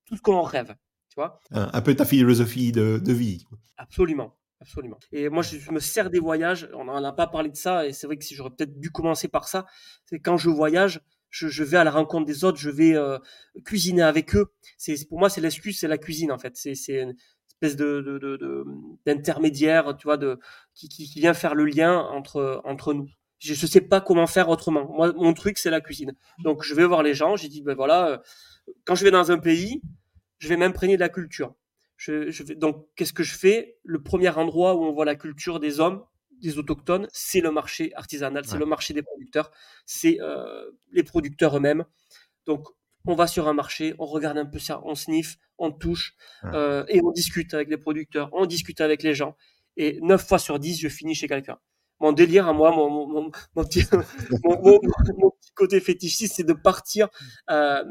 [0.06, 0.76] tout ce que l'on rêve.
[1.10, 1.40] Tu vois?
[1.52, 3.46] Un, peu ta philosophie de, de vie.
[3.78, 4.36] Absolument.
[4.62, 4.98] Absolument.
[5.12, 6.70] Et moi, je, me sers des voyages.
[6.74, 8.90] On n'en a pas parlé de ça, et c'est vrai que si j'aurais peut-être dû
[8.90, 9.66] commencer par ça,
[10.06, 13.18] c'est quand je voyage, je, vais à la rencontre des autres, je vais euh,
[13.66, 14.54] cuisiner avec eux.
[14.78, 16.56] C'est pour moi, c'est l'excuse, c'est la cuisine en fait.
[16.56, 17.16] C'est une
[17.50, 18.66] espèce de
[19.06, 20.40] d'intermédiaire, tu vois, de
[20.74, 23.10] qui, vient faire le lien entre entre nous.
[23.40, 24.90] Je ne sais pas comment faire autrement.
[24.94, 26.14] Moi, mon truc, c'est la cuisine.
[26.40, 27.36] Donc, je vais voir les gens.
[27.36, 28.18] J'ai dit, ben voilà, euh,
[28.86, 29.82] quand je vais dans un pays,
[30.40, 31.54] je vais m'imprégner de la culture.
[31.98, 33.78] Je, je donc, qu'est-ce que je fais?
[33.84, 36.04] Le premier endroit où on voit la culture des hommes,
[36.42, 39.52] des autochtones, c'est le marché artisanal, c'est le marché des producteurs,
[39.86, 41.86] c'est euh, les producteurs eux-mêmes.
[42.46, 42.68] Donc,
[43.08, 46.84] on va sur un marché, on regarde un peu ça, on sniffe, on touche, euh,
[46.90, 49.36] et on discute avec les producteurs, on discute avec les gens.
[49.78, 51.60] Et 9 fois sur 10, je finis chez quelqu'un.
[52.00, 53.32] Mon délire à moi, mon, mon, mon,
[53.64, 53.86] petit,
[55.56, 57.10] côté fétichiste, c'est de partir
[57.50, 57.84] euh,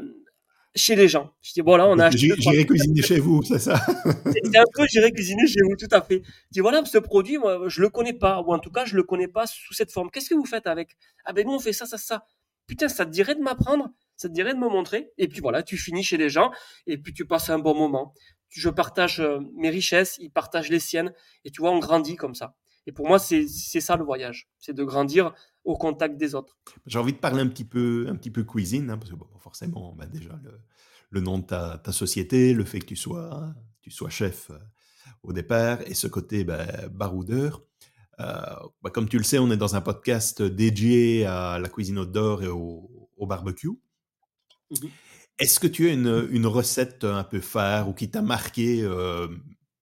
[0.75, 1.33] chez les gens.
[1.41, 2.33] Je dis, voilà, on a acheté.
[2.37, 3.79] J'irai cuisiner chez vous, c'est ça?
[4.25, 6.21] C'est un peu j'irai cuisiner chez vous, tout à fait.
[6.25, 8.95] Je dis, voilà, ce produit, moi, je le connais pas, ou en tout cas, je
[8.95, 10.09] le connais pas sous cette forme.
[10.11, 10.97] Qu'est-ce que vous faites avec?
[11.23, 12.25] Ah ben nous, on fait ça, ça, ça.
[12.67, 13.89] Putain, ça te dirait de m'apprendre?
[14.17, 15.11] Ça te dirait de me montrer?
[15.17, 16.51] Et puis voilà, tu finis chez les gens,
[16.87, 18.13] et puis tu passes un bon moment.
[18.49, 22.35] Je partage euh, mes richesses, ils partagent les siennes, et tu vois, on grandit comme
[22.35, 22.55] ça.
[22.87, 26.57] Et pour moi, c'est ça le voyage, c'est de grandir au contact des autres.
[26.85, 29.93] J'ai envie de parler un petit peu, un petit peu cuisine, hein, parce que forcément,
[29.97, 30.61] bah déjà le,
[31.09, 34.59] le, nom de ta, ta, société, le fait que tu sois, tu sois chef euh,
[35.23, 37.63] au départ, et ce côté bah, baroudeur.
[38.19, 38.41] Euh,
[38.81, 42.43] bah, comme tu le sais, on est dans un podcast dédié à la cuisine outdoor
[42.43, 43.69] et au, au barbecue.
[44.69, 44.87] Mmh
[45.39, 49.27] Est-ce que tu as une, une, recette un peu phare ou qui t'a marqué euh,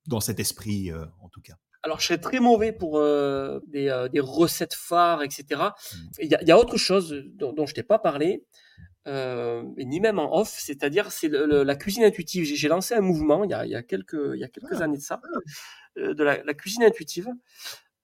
[0.08, 3.89] dans cet esprit, euh, en tout cas alors, je serais très mauvais pour euh, des,
[3.89, 5.44] euh, des, recettes phares, etc.
[5.50, 5.98] Mmh.
[6.20, 8.46] Il y, a, y, a autre chose dont, dont je t'ai pas parlé,
[9.06, 12.46] euh, ni même en off, c'est-à-dire c'est la cuisine intuitive.
[12.46, 14.80] J'ai lancé un mouvement il y a, il y a quelques, il y a quelques
[14.80, 14.86] ah.
[14.86, 15.20] années de ça,
[15.98, 17.28] de la, la, cuisine intuitive.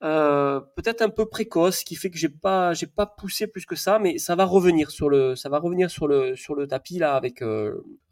[0.01, 3.97] Peut-être un peu précoce, qui fait que j'ai pas, j'ai pas poussé plus que ça,
[3.97, 7.15] mais ça va revenir sur le, ça va revenir sur le, sur le tapis là
[7.15, 7.41] avec,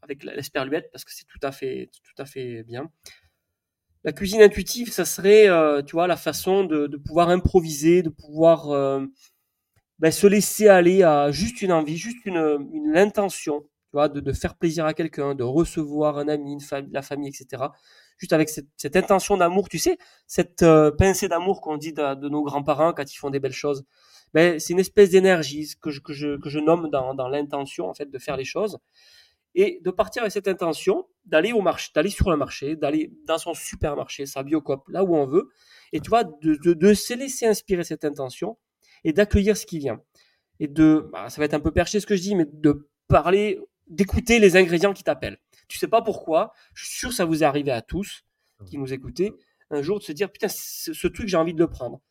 [0.01, 2.89] avec l'esperluette parce que c'est tout à fait, tout à fait bien
[4.03, 8.69] la cuisine intuitive, ça serait, euh, tu vois, la façon de, pouvoir improviser, de pouvoir
[8.71, 9.05] euh,
[9.99, 14.55] ben, se laisser aller à juste une envie, juste une, intention, tu vois, de, faire
[14.55, 17.63] plaisir à quelqu'un, de recevoir un ami, une famille, la famille, etc.
[18.17, 22.43] Juste avec cette, intention d'amour, tu sais, cette euh, pincée d'amour qu'on dit de, nos
[22.43, 23.85] grands-parents quand ils font des belles choses.
[24.33, 27.89] Ben, c'est une espèce d'énergie que je, que, je, que je nomme dans, dans l'intention
[27.89, 28.77] en fait de faire les choses
[29.55, 33.37] et de partir avec cette intention d'aller au marché, d'aller sur le marché, d'aller dans
[33.37, 35.49] son supermarché, sa biocop, là où on veut,
[35.93, 38.57] et tu vois, de, de, se laisser inspirer cette intention
[39.03, 40.01] et d'accueillir ce qui vient.
[40.59, 42.89] Et de, bah, ça va être un peu perché ce que je dis, mais de
[43.07, 45.39] parler, d'écouter les ingrédients qui t'appellent.
[45.67, 48.23] Tu sais pas pourquoi, je suis sûr que ça vous est arrivé à tous
[48.65, 49.33] qui nous écoutez,
[49.69, 52.01] un jour de se dire, putain, ce truc, j'ai envie de le prendre.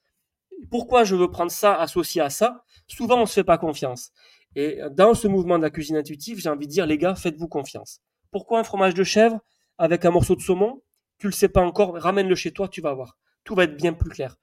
[0.71, 2.65] Pourquoi je veux prendre ça associé à ça?
[2.87, 4.13] Souvent, on se fait pas confiance.
[4.57, 7.47] Et dans ce mouvement de la cuisine intuitive, j'ai envie de dire, les gars, faites-vous
[7.47, 8.01] confiance.
[8.31, 9.39] Pourquoi un fromage de chèvre
[9.77, 10.83] avec un morceau de saumon
[11.19, 13.19] Tu le sais pas encore, ramène-le chez toi, tu vas voir.
[13.45, 14.37] Tout va être bien plus clair.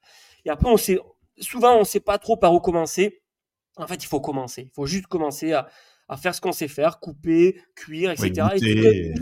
[0.44, 1.00] Et après, on sait,
[1.40, 3.22] souvent, on sait pas trop par où commencer.
[3.76, 4.62] En fait, il faut commencer.
[4.62, 5.68] Il faut juste commencer à,
[6.16, 8.48] faire ce qu'on sait faire, couper, cuire, etc.
[8.54, 9.18] et tout,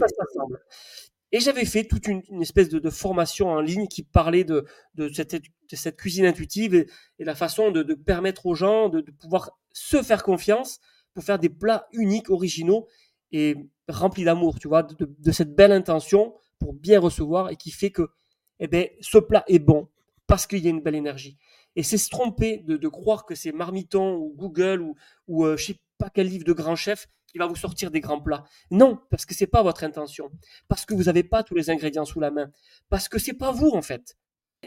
[1.35, 4.67] et j'avais fait toute une, espèce de, formation en ligne qui parlait de,
[5.15, 6.87] cette, cuisine intuitive et,
[7.19, 10.81] la façon de, permettre aux gens de, pouvoir se faire confiance
[11.15, 12.89] pour faire des plats uniques, originaux
[13.33, 13.57] et
[13.89, 18.11] remplis d'amour, tu vois, de, cette belle intention pour bien recevoir et qui fait que
[18.61, 19.89] eh ben, ce plat est bon
[20.27, 21.37] parce qu'il y a une belle énergie.
[21.75, 24.95] Et c'est se tromper de, croire que c'est Marmiton ou Google ou,
[25.27, 28.01] ou euh, je sais pas quel livre de grand chef qui va vous sortir des
[28.01, 28.45] grands plats.
[28.71, 30.31] Non, parce que c'est pas votre intention.
[30.69, 32.51] Parce que vous n'avez pas tous les ingrédients sous la main.
[32.91, 34.17] Parce que c'est pas vous, en fait.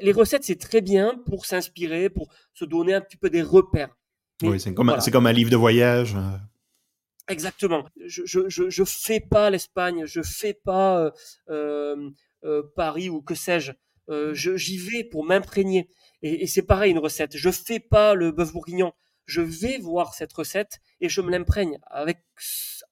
[0.01, 3.95] Les recettes, c'est très bien pour s'inspirer, pour se donner un petit peu des repères.
[4.43, 6.15] Oui, c'est comme, comme, un livre de voyage.
[6.15, 6.37] Euh.
[7.27, 7.85] Exactement.
[8.05, 11.11] Je, je, je, fais pas l'Espagne, je fais pas
[11.49, 12.09] euh,
[12.43, 13.71] euh, Paris ou que sais-je.
[14.33, 15.89] J'y vais pour m'imprégner.
[16.21, 17.35] Et, et c'est pareil une recette.
[17.35, 18.93] Je fais pas le bœuf bourguignon
[19.25, 22.19] je vais voir cette recette et je me l'imprègne avec,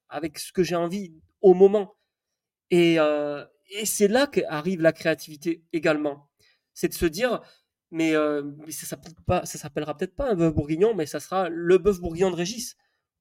[0.08, 1.96] avec ce que j'ai envie au moment.
[2.70, 6.28] Et, et c'est là qu'arrive la créativité également.
[6.72, 7.40] C'est de se dire,
[7.94, 11.78] mais, euh, ça s'appellera ça s'appellera peut-être pas un bœuf bourguignon, mais ça sera le
[11.78, 12.76] bœuf bourguignon de Régis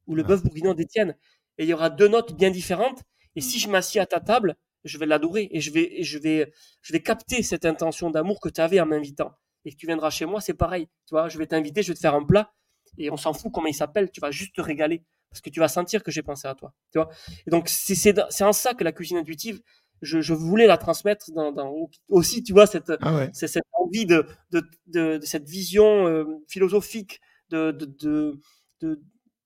[0.08, 1.16] ou le bœuf bourguignon d'Étienne.
[1.60, 3.04] Et il y aura deux notes bien différentes.
[3.36, 6.18] Et si je m'assieds à ta table, je vais l'adorer et je vais, et je
[6.18, 9.34] vais, je vais capter cette intention d'amour que tu avais en m'invitant.
[9.66, 10.88] Et que tu viendras chez moi, c'est pareil.
[11.08, 12.52] Tu vois, je vais t'inviter, je vais te faire un plat
[12.98, 15.60] et on s'en fout comment il s'appelle, tu vas juste te régaler parce que tu
[15.60, 16.74] vas sentir que j'ai pensé à toi.
[16.92, 17.10] Tu vois?
[17.48, 19.62] Et donc c'est en ça que la cuisine intuitive,
[20.04, 21.74] je, je voulais la transmettre dans, dans,
[22.10, 27.22] aussi, tu vois, cette, ah cette envie de, de, de, de cette vision euh, philosophique
[27.50, 28.40] de, de,
[28.82, 29.02] de,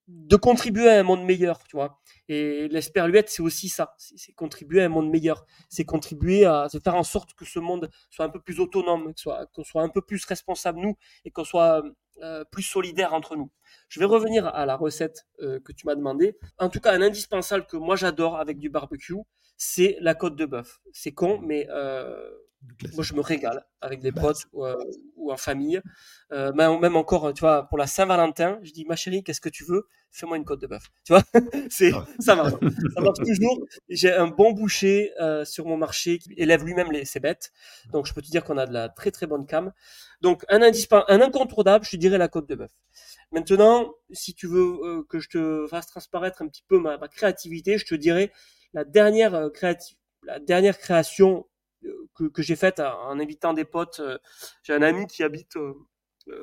[0.07, 1.99] de, contribuer à un monde meilleur, tu vois.
[2.29, 6.95] Et l'esperluette, c'est aussi ça, c'est contribuer à un monde meilleur, c'est contribuer à faire
[6.95, 10.01] en sorte que ce monde soit un peu plus autonome, qu'on soit, soit un peu
[10.01, 11.83] plus responsable nous et qu'on soit
[12.23, 13.51] euh, plus solidaire entre nous.
[13.89, 16.35] Je vais revenir à la recette euh, que tu m'as demandé.
[16.57, 19.21] En tout cas, un indispensable que moi j'adore avec du barbecue,
[19.55, 20.79] c'est la côte de bœuf.
[20.93, 22.29] C'est con, mais euh,
[22.93, 24.65] Moi, je me régale avec des bah, potes ou,
[25.15, 25.81] ou, en famille.
[26.31, 29.63] même, même, encore, tu vois, pour la Saint-Valentin, je dis, ma chérie, qu'est-ce que tu
[29.63, 29.87] veux?
[30.11, 30.89] Fais-moi une côte de bœuf.
[31.03, 31.23] Tu vois,
[31.69, 32.05] c'est, ah.
[32.19, 32.53] ça marche.
[32.95, 33.65] ça marche toujours.
[33.89, 35.11] J'ai un bon boucher
[35.45, 37.51] sur mon marché qui élève lui-même les, ses bêtes.
[37.91, 39.71] Donc, je peux te dire qu'on a de la très, très bonne cam.
[40.21, 42.71] Donc, un, un incontournable, je te dirais la côte de bœuf.
[43.31, 47.77] Maintenant, si tu veux euh, que je te fasse transparaître un petit peu ma, créativité,
[47.77, 48.31] je te dirais
[48.73, 49.49] la dernière, euh,
[50.23, 51.43] la dernière création euh,
[52.15, 54.02] que, j'ai faite en invitant des potes.
[54.63, 55.56] j'ai un ami qui habite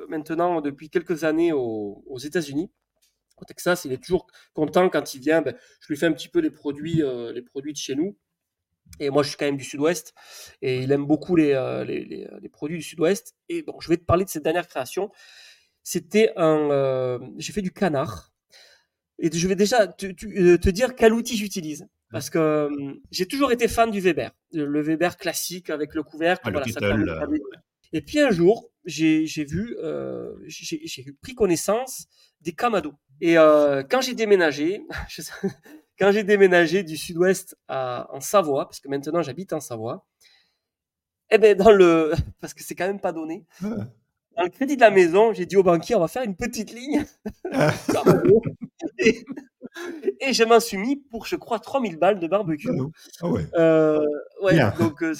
[0.09, 2.71] maintenant depuis quelques années aux, États-Unis
[3.37, 5.41] au Texas, il est toujours content quand il vient.
[5.41, 7.03] Ben, je lui fais un petit peu les produits,
[7.33, 8.17] les produits de chez nous.
[8.99, 10.13] Et moi, je suis quand même du Sud-Ouest,
[10.61, 11.53] et il aime beaucoup les,
[12.51, 13.35] produits du Sud-Ouest.
[13.49, 15.11] Et bon, je vais te parler de cette dernière création
[15.85, 16.71] c'était un.
[16.71, 18.33] Euh, j'ai fait du canard.
[19.19, 21.87] Et je vais déjà te, euh, dire quel outil j'utilise.
[22.11, 24.31] Parce que euh, j'ai toujours été fan du Weber.
[24.53, 26.51] Le Weber classique avec le couvercle.
[26.53, 27.25] Ah,
[27.93, 29.75] et puis un jour, j'ai vu,
[30.47, 32.07] j'ai pris connaissance
[32.41, 32.93] des Kamado.
[33.21, 34.81] Et quand j'ai déménagé,
[35.99, 40.05] quand j'ai déménagé du sud-ouest en Savoie, parce que maintenant j'habite en Savoie,
[41.31, 43.45] eh ben dans le, parce que c'est quand même pas donné,
[44.37, 46.73] dans le crédit de la maison, j'ai dit au banquier, on va faire une petite
[46.73, 47.05] ligne.
[50.19, 52.69] et, je m'en suis mis pour, je crois, 3000 balles de barbecue.
[53.21, 53.45] Ah ouais.
[53.55, 54.05] Euh,
[54.41, 55.13] ouais donc, euh,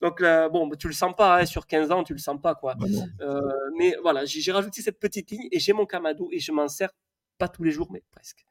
[0.00, 2.54] donc bon, bah, tu le sens pas, hein, sur 15 ans, tu le sens pas,
[2.54, 2.74] quoi.
[2.74, 2.86] Bah
[3.20, 3.40] euh,
[3.78, 6.90] mais voilà, j'ai rajouté cette petite ligne et j'ai mon Kamado et je m'en sers
[7.38, 8.44] pas tous les jours, mais presque.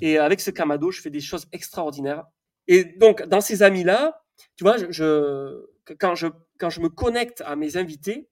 [0.00, 2.24] Et avec ce Kamado, je fais des choses extraordinaires.
[2.66, 4.22] Et donc, dans ces amis-là,
[4.56, 5.66] tu vois, je,
[5.98, 8.30] quand, je, quand je me connecte à mes invités,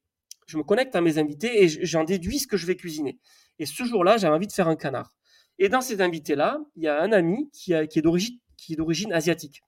[0.50, 3.18] je me connecte à mes invités et j'en déduis ce que je vais cuisiner.
[3.58, 5.14] Et ce jour-là, j'avais envie de faire un canard.
[5.58, 8.76] Et dans ces invités-là, il y a un ami qui, qui est d'origine qui est
[8.76, 9.62] d'origine asiatique.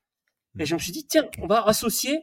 [0.59, 2.21] Et je me suis dit tiens, on va associer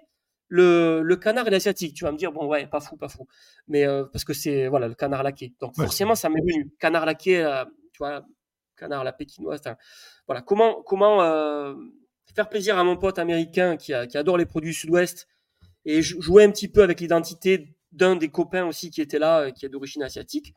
[0.47, 1.95] le, le canard et l'asiatique.
[1.95, 3.27] Tu vas me dire bon ouais, pas fou, pas fou.
[3.67, 5.53] Mais euh, parce que c'est voilà le canard laqué.
[5.59, 6.71] Donc forcément, ça m'est venu.
[6.79, 8.25] Canard laqué, euh, tu vois,
[8.77, 9.61] canard la pékinoise.
[10.27, 11.73] Voilà comment comment euh,
[12.35, 15.27] faire plaisir à mon pote américain qui, qui adore les produits sud-ouest
[15.85, 19.51] et jouer un petit peu avec l'identité d'un des copains aussi qui était là, euh,
[19.51, 20.53] qui est d'origine asiatique.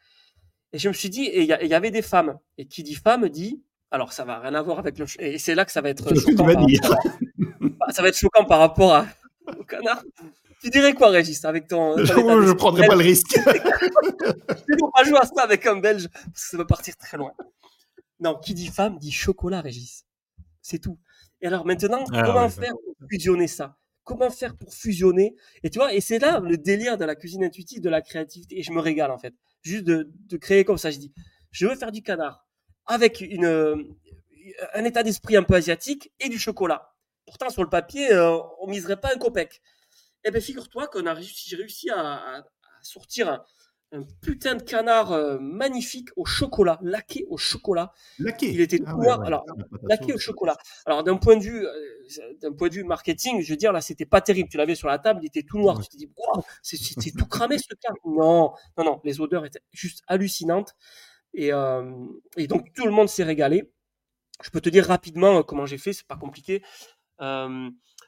[0.73, 2.39] Et je me suis dit, et il y, avait des femmes.
[2.57, 5.05] Et qui dit femme dit, alors ça va rien à voir avec le.
[5.19, 6.47] Et c'est là que ça va être choquant.
[7.79, 7.93] Par...
[7.93, 9.07] ça va être choquant par rapport à...
[9.59, 10.03] au canard.
[10.63, 11.97] Tu dirais quoi, Régis, avec ton.
[11.99, 13.35] Je ne prendrai pas le risque.
[13.37, 17.17] Je ne pas jouer à ça avec un Belge, parce que ça va partir très
[17.17, 17.33] loin.
[18.21, 20.07] Non, qui dit femme dit chocolat, Régis.
[20.63, 20.99] C'est tout.
[21.41, 23.77] Et alors maintenant, ah comment faire pour fusionner ça?
[24.05, 27.45] Comment faire pour fusionner Et tu vois, et c'est là le délire de la cuisine
[27.45, 28.59] intuitive, de la créativité.
[28.59, 30.91] Et je me régale en fait, juste de, de créer comme ça.
[30.91, 31.13] Je dis,
[31.51, 32.47] je veux faire du canard
[32.87, 33.77] avec une, euh,
[34.75, 36.95] un état d'esprit un peu asiatique et du chocolat.
[37.27, 39.63] Pourtant, sur le papier, euh, on miserait pas un copec.
[40.25, 42.45] Eh bien, figure-toi qu'on a réussi, j'ai réussi à,
[42.83, 43.45] sortir
[44.21, 47.93] putain de canard euh, magnifique au chocolat, laqué au chocolat.
[48.19, 48.51] Laqué.
[48.51, 49.23] Il était ah noir.
[49.23, 49.45] alors,
[49.83, 50.57] laqué au chocolat.
[50.87, 51.73] Alors, d'un point de vue, euh,
[52.41, 54.49] d'un point de vue marketing, je veux dire là, c'était pas terrible.
[54.49, 55.81] Tu l'avais sur la table, il était tout noir.
[55.81, 57.99] Tu te dis, wow, c'est tout cramé ce canard.
[58.05, 59.01] Non, non, non.
[59.05, 60.75] Les odeurs étaient juste hallucinantes.
[61.35, 61.91] Et, euh,
[62.37, 63.71] et donc tout le monde s'est régalé.
[64.43, 65.93] Je peux te dire rapidement comment j'ai fait.
[65.93, 66.63] C'est pas compliqué.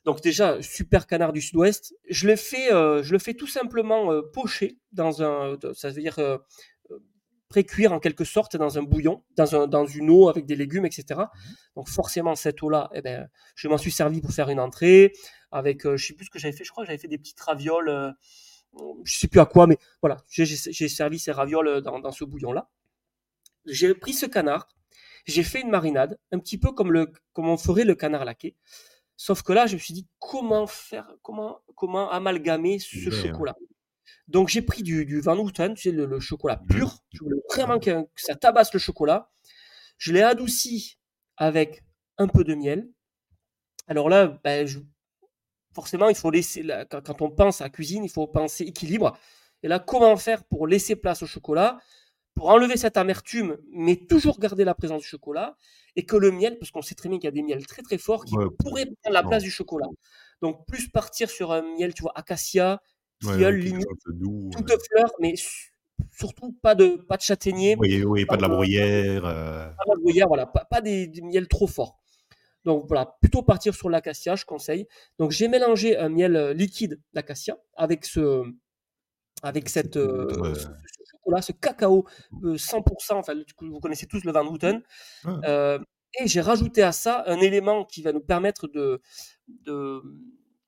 [0.06, 1.94] Euh, donc déjà, super canard du sud-ouest.
[2.08, 6.00] Je le fais, euh, je le fais tout simplement euh, pocher dans un, ça veut
[6.00, 6.38] dire euh,
[7.48, 10.86] pré-cuire en quelque sorte dans un bouillon, dans, un, dans une eau avec des légumes,
[10.86, 11.04] etc.
[11.20, 15.12] Mmh Donc forcément, cette eau-là, eh ben, je m'en suis servi pour faire une entrée
[15.50, 17.40] avec, je sais plus ce que j'avais fait, je crois que j'avais fait des petites
[17.40, 18.14] ravioles,
[19.04, 22.68] je sais plus à quoi, mais voilà, j'ai servi ces ravioles dans, dans ce bouillon-là.
[23.66, 24.66] J'ai pris ce canard,
[25.26, 28.56] j'ai fait une marinade, un petit peu comme, le, comme on ferait le canard laqué.
[29.16, 33.54] Sauf que là, je me suis dit comment faire, comment, comment amalgamer ce chocolat?
[34.28, 36.66] Donc j'ai pris du, du Van Houten, tu sais, le, chocolat mmh.
[36.66, 36.98] pur.
[37.12, 39.30] Je voulais vraiment que, ça tabasse le chocolat.
[39.98, 40.98] Je l'ai adouci
[41.36, 41.84] avec
[42.18, 42.88] un peu de miel.
[43.86, 44.66] Alors là, ben,
[45.74, 49.16] forcément, il faut laisser, quand, on pense à cuisine, il faut penser équilibre.
[49.62, 51.78] Et là, comment faire pour laisser place au chocolat,
[52.34, 55.56] pour enlever cette amertume, mais toujours garder la présence du chocolat
[55.96, 57.82] et que le miel, parce qu'on sait très bien qu'il y a des miels très
[57.82, 59.86] très forts qui pourraient prendre la place du chocolat.
[60.42, 62.82] Donc plus partir sur un miel, tu vois, acacia,
[63.20, 63.86] tilleul, limite,
[64.52, 65.34] toute fleur, mais
[66.10, 67.76] surtout pas de pas de châtaignier.
[67.78, 69.24] Oui, oui, pas, de la bruyère.
[69.24, 69.66] Euh.
[69.66, 72.00] Pas de la bruyère, voilà, pas, des, miels trop forts.
[72.64, 74.86] Donc voilà, plutôt partir sur l'acacia, je conseille.
[75.18, 78.42] Donc j'ai mélangé un miel euh, liquide d'acacia avec ce
[79.42, 80.54] avec cette, euh,
[81.42, 82.06] ce cacao
[82.42, 84.82] 100%, enfin, vous connaissez tous le Van Houten.
[85.36, 89.00] et j'ai rajouté à ça un élément qui va nous permettre de,
[89.48, 90.00] de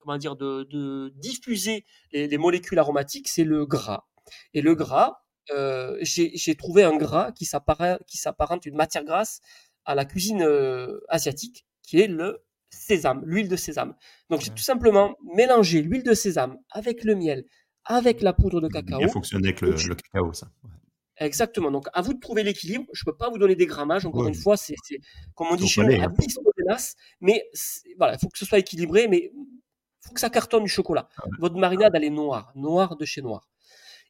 [0.07, 4.07] comment dire, de, diffuser les, molécules aromatiques, c'est le gras.
[4.55, 9.41] Et le gras, euh, j'ai trouvé un gras qui s'apparente une matière grasse
[9.85, 13.95] à la cuisine euh, asiatique, qui est le sésame, l'huile de sésame.
[14.31, 17.45] Donc j'ai tout simplement mélangé l'huile de sésame avec le miel,
[17.87, 18.99] avec la poudre de cacao.
[18.99, 20.49] Bien fonctionner avec le, cacao, ça.
[21.18, 21.70] Exactement.
[21.70, 22.84] Donc, à vous de trouver l'équilibre.
[22.93, 24.05] Je ne peux pas vous donner des grammages.
[24.05, 24.74] Encore une fois, c'est,
[25.34, 26.76] comme on dit chez nous, hein.
[27.20, 27.49] Mais
[27.97, 31.09] voilà, il faut que ce soit équilibré, mais il faut que ça cartonne du chocolat.
[31.16, 33.49] Ah Votre marinade, elle est noire, noire de chez noir.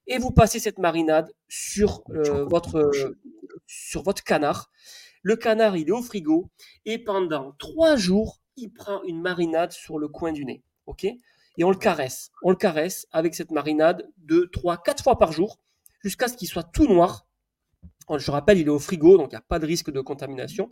[0.06, 2.90] Et vous passez cette marinade sur, euh, votre,
[3.66, 4.70] sur votre canard.
[5.22, 6.50] Le canard, il est au frigo.
[6.84, 10.62] Et pendant trois jours, il prend une marinade sur le coin du nez.
[10.86, 11.06] OK?
[11.56, 12.30] Et on le caresse.
[12.42, 15.58] On le caresse avec cette marinade deux, trois, quatre fois par jour
[16.02, 17.26] jusqu'à ce qu'il soit tout noir.
[18.16, 20.68] Je rappelle, il est au frigo, donc il n'y a pas de risque de contamination.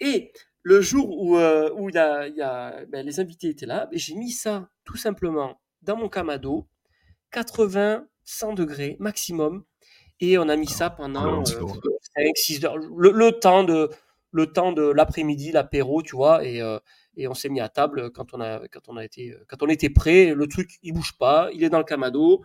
[0.00, 0.32] Et
[0.62, 4.14] le jour où, euh, où il y a, ben, les invités étaient là, ben, j'ai
[4.14, 6.66] mis ça tout simplement dans mon camado,
[7.30, 9.64] 80, 100 degrés maximum,
[10.20, 13.90] et on a mis ça pendant 5, euh, 6 heures, le, temps de
[14.32, 16.78] le temps de l'après-midi, l'apéro, tu vois, et, euh,
[17.16, 19.68] et on s'est mis à table quand on a quand on a été quand on
[19.68, 20.34] était prêt.
[20.34, 22.44] Le truc, il bouge pas, il est dans le camado,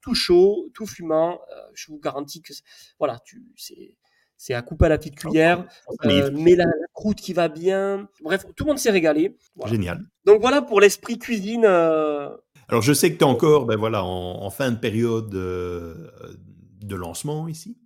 [0.00, 1.40] tout chaud, tout fumant.
[1.52, 2.52] Euh, je vous garantis que
[2.98, 3.96] voilà, tu c'est
[4.36, 5.66] c'est à couper à la petite cuillère,
[6.06, 6.64] euh, mais la,
[6.94, 8.08] croûte qui va bien.
[8.22, 9.36] Bref, tout le monde s'est régalé.
[9.66, 10.02] Génial.
[10.24, 11.64] Donc voilà pour l'esprit cuisine.
[11.66, 12.30] Euh,
[12.68, 16.96] Alors je sais que tu es encore ben voilà, en, en, fin de période de
[16.96, 17.76] lancement ici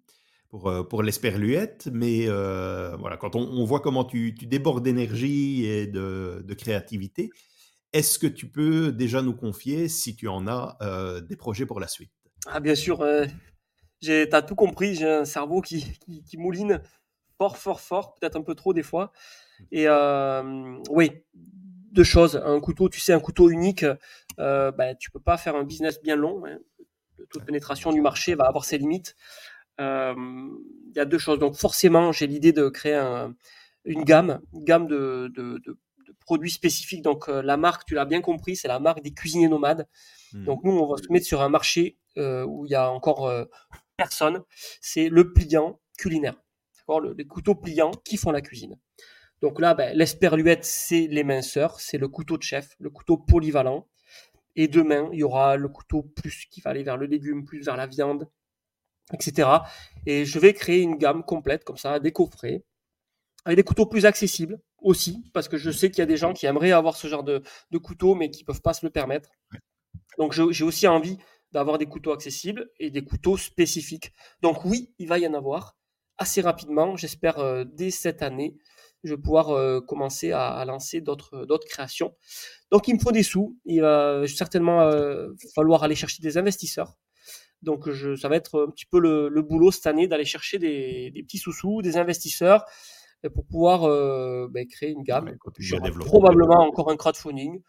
[0.55, 5.67] pour, euh, pour l'esperluette, mais euh, voilà, quand on, voit comment tu, tu débordes d'énergie
[5.67, 7.31] et de, de créativité,
[7.93, 11.81] est-ce que tu peux déjà nous confier, si tu en as, euh, des projets pour
[11.81, 12.13] la suite?
[12.47, 13.05] Ah bien sûr,
[14.01, 16.81] tu as tout compris, j'ai un cerveau qui, qui, mouline
[17.37, 19.11] fort, fort, fort, peut-être un peu trop des fois.
[19.73, 19.89] Et
[20.89, 21.11] oui,
[21.91, 22.41] deux choses.
[22.45, 23.85] Un couteau, tu sais, un couteau unique,
[24.39, 26.47] euh, bah, tu peux pas faire un business bien long.
[26.47, 26.59] Hein.
[27.17, 29.17] Le taux de pénétration du marché va avoir ses limites.
[29.81, 30.15] Euh,
[30.89, 31.39] il y a deux choses.
[31.39, 32.97] Donc forcément, j'ai l'idée de créer
[33.85, 35.33] une gamme, une gamme de,
[36.21, 37.03] produits spécifiques.
[37.03, 39.87] Donc euh, la marque, tu l'as bien compris, c'est la marque des cuisiniers nomades.
[40.33, 40.45] Hmm.
[40.45, 43.31] Donc nous, on va se mettre sur un marché euh, où il y a encore
[43.97, 44.43] personne.
[44.81, 46.41] C'est le pliant culinaire.
[46.89, 48.79] Le, les couteaux pliants qui font la cuisine.
[49.41, 53.89] Donc là, ben, l'esperluette, c'est l'éminceur, c'est le couteau de chef, le couteau polyvalent.
[54.57, 57.65] Et demain, il y aura le couteau plus qui va aller vers le légume, plus
[57.65, 58.29] vers la viande,
[59.13, 59.49] etc.
[60.07, 62.65] Et je vais créer une gamme complète comme ça, des coffrets,
[63.45, 66.33] avec des couteaux plus accessibles aussi, parce que je sais qu'il y a des gens
[66.33, 69.31] qui aimeraient avoir ce genre de, de couteau, mais qui peuvent pas se le permettre.
[70.19, 71.19] Donc j'ai aussi envie
[71.53, 74.13] d'avoir des couteaux accessibles et des couteaux spécifiques.
[74.43, 75.77] Donc oui, il va y en avoir
[76.19, 78.57] assez rapidement, j'espère euh, dès cette année,
[79.03, 82.15] je vais pouvoir euh, commencer à, lancer d'autres d'autres créations.
[82.71, 86.97] Donc il me faut des sous, il va certainement euh, falloir aller chercher des investisseurs
[87.65, 91.11] donc je, ça va être un petit peu le, boulot cette année d'aller chercher des,
[91.25, 92.65] petits sous-sous, des investisseurs
[93.25, 95.37] euh, pour pouvoir euh, ben, créer une gamme.
[96.01, 97.61] probablement encore un crowdfunding.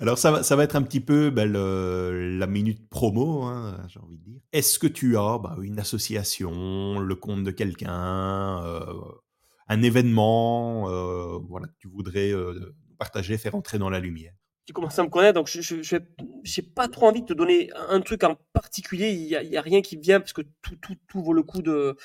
[0.00, 4.00] Alors ça va, ça va être un petit peu ben, la minute promo, hein, j'ai
[4.00, 4.40] envie de dire.
[4.52, 8.94] Est-ce que tu as bah, une association, le compte de quelqu'un, euh,
[9.68, 10.82] un événement
[11.48, 12.32] voilà, que tu voudrais
[12.98, 14.32] partager, faire entrer dans la lumière?
[14.66, 18.00] Tu commences à me connaître, donc je n'ai pas trop envie de te donner un
[18.00, 19.10] truc en particulier.
[19.10, 21.96] Il n'y a, rien qui vient parce que tout, tout, tout vaut le coup de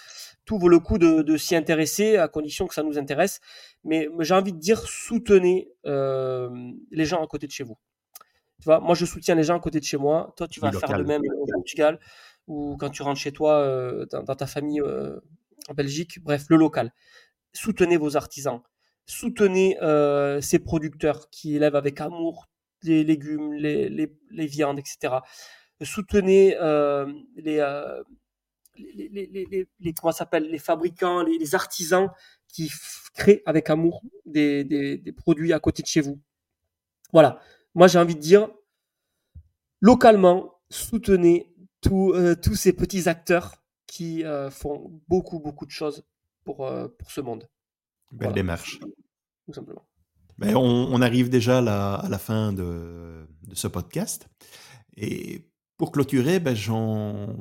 [0.45, 3.39] tout vaut le coup de, de s'y intéresser à condition que ça nous intéresse.
[3.83, 6.49] Mais j'ai envie de dire soutenez euh,
[6.91, 7.77] les gens à côté de chez vous.
[8.59, 10.33] Tu vois, moi je soutiens les gens à côté de chez moi.
[10.37, 11.99] Toi, tu vas faire de même au Portugal
[12.47, 15.19] ou quand tu rentres chez toi euh, dans, ta famille euh,
[15.67, 16.19] en Belgique.
[16.23, 16.93] Bref, le local.
[17.53, 18.61] Soutenez vos artisans
[19.05, 22.47] soutenez euh, ces producteurs qui élèvent avec amour
[22.83, 25.15] les légumes, les, les, viandes, etc.
[25.81, 28.03] Soutenez euh, les, euh,
[28.77, 32.09] les, les, les, comment s'appelle, les fabricants, les, artisans
[32.47, 32.71] qui
[33.15, 36.19] créent avec amour des, des, des, produits à côté de chez vous.
[37.11, 37.39] Voilà.
[37.73, 38.49] Moi, j'ai envie de dire,
[39.81, 41.55] localement, soutenez
[41.91, 46.03] euh, tous ces petits acteurs qui euh, font beaucoup, beaucoup de choses
[46.43, 47.47] pour, euh, pour ce monde.
[48.15, 48.79] Belle démarche.
[49.45, 49.85] Tout simplement.
[50.37, 54.27] Ben, on, arrive déjà à la, fin de, ce podcast.
[54.97, 56.55] Et pour clôturer, ben,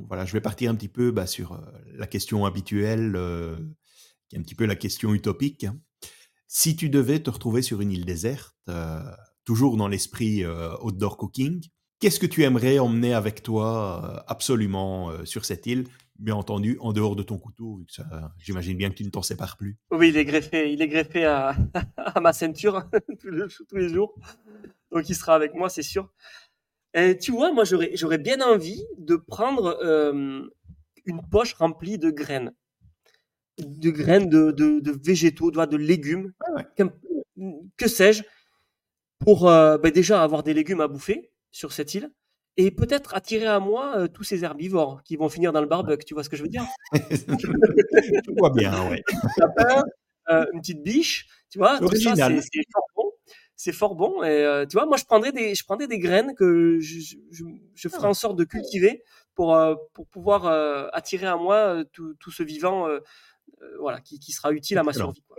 [0.09, 1.59] voilà, je vais partir un petit peu ben, sur euh,
[1.95, 3.57] la question habituelle, euh,
[4.29, 5.67] qui est un petit peu la question utopique.
[6.47, 9.03] Si tu devais te retrouver sur une île déserte, euh,
[9.45, 10.45] toujours dans l'esprit
[10.83, 11.67] outdoor cooking,
[11.99, 15.87] qu'est-ce que tu aimerais emmener avec toi absolument sur cette île?
[16.19, 18.03] Bien entendu, en dehors de ton couteau, vu que
[18.39, 19.79] j'imagine bien que tu ne t'en sépares plus.
[19.91, 21.57] Oui, il est greffé, il est greffé à,
[22.23, 22.89] ma ceinture
[23.21, 24.15] tous, les, jours.
[24.91, 26.13] Donc il sera avec moi, c'est sûr.
[26.95, 30.47] Et tu vois, moi j'aurais, j'aurais bien envie de prendre euh,
[31.05, 32.53] une poche remplie de graines.
[33.59, 36.63] De graines de, de, de végétaux, de, de légumes, Ah
[37.77, 38.23] que sais-je,
[39.19, 42.11] pour euh, ben déjà avoir des légumes à bouffer sur cette île
[42.57, 46.05] et peut-être attirer à moi euh, tous ces herbivores qui vont finir dans le barbecue.
[46.05, 46.65] Tu vois ce que je veux dire?
[48.27, 49.03] Je vois bien, ouais.
[49.37, 49.83] Lapin,
[50.31, 53.13] euh, une petite biche, tu vois, tout ça, c'est c'est fort bon.
[53.57, 54.23] C'est fort bon.
[54.23, 57.17] Et euh, tu vois, moi, je prendrais des, je prendrais des graines que je, je,
[57.31, 57.45] je-
[57.75, 59.03] je ferais en sorte de cultiver
[59.35, 63.01] pour, euh, pour pouvoir euh, attirer à moi tout, tout ce vivant, euh,
[63.63, 65.23] euh, voilà, qui, qui sera utile à ma survie.
[65.29, 65.39] quoi.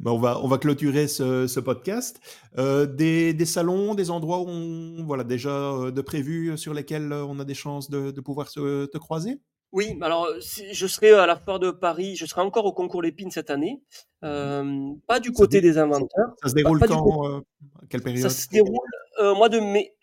[0.00, 2.20] Ben, on, va, on va clôturer ce, ce podcast.
[2.58, 7.12] Euh, des, des salons, des endroits où on, voilà, déjà euh, de prévus sur lesquels
[7.12, 9.40] euh, on a des chances de, de pouvoir se, te croiser?
[9.72, 10.40] Oui, alors euh,
[10.72, 13.80] je serai à la foire de Paris, je serai encore au concours Lépine cette année,
[14.24, 16.34] euh, pas du côté des inventeurs.
[16.42, 17.40] Ça se déroule pas quand euh,
[17.80, 18.22] À quelle période?
[18.22, 18.78] Ça se déroule
[19.20, 19.94] euh, au mois de mai.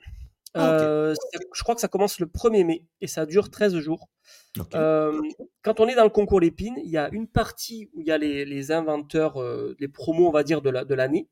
[0.54, 0.72] Ah.
[0.72, 1.16] Euh,
[1.54, 4.08] je crois que ça commence le 1er mai et ça dure 13 jours.
[4.74, 5.22] Euh,
[5.62, 8.12] quand on est dans le concours Lépine, il y a une partie où il y
[8.12, 11.28] a les, les inventeurs, euh, les promos, on va dire, de la- de l'année.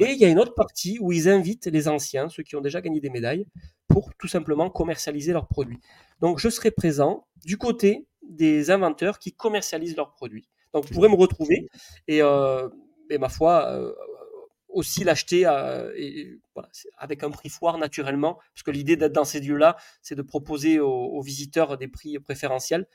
[0.00, 2.60] et il y a une autre partie où ils invitent les anciens, ceux qui ont
[2.60, 3.46] déjà gagné des médailles,
[3.88, 5.78] pour tout simplement commercialiser leurs produits.
[6.20, 10.48] Donc je serai présent du côté des inventeurs qui commercialisent leurs produits.
[10.74, 11.68] Donc vous pourrez me retrouver
[12.08, 12.68] et, euh,
[13.08, 13.66] et ma foi,
[14.76, 15.40] aussi l'acheter
[15.96, 16.68] et, voilà,
[16.98, 20.78] avec un prix foire naturellement, parce que l'idée d'être dans ces lieux-là, c'est de proposer
[20.80, 22.86] aux, aux visiteurs des prix préférentiels,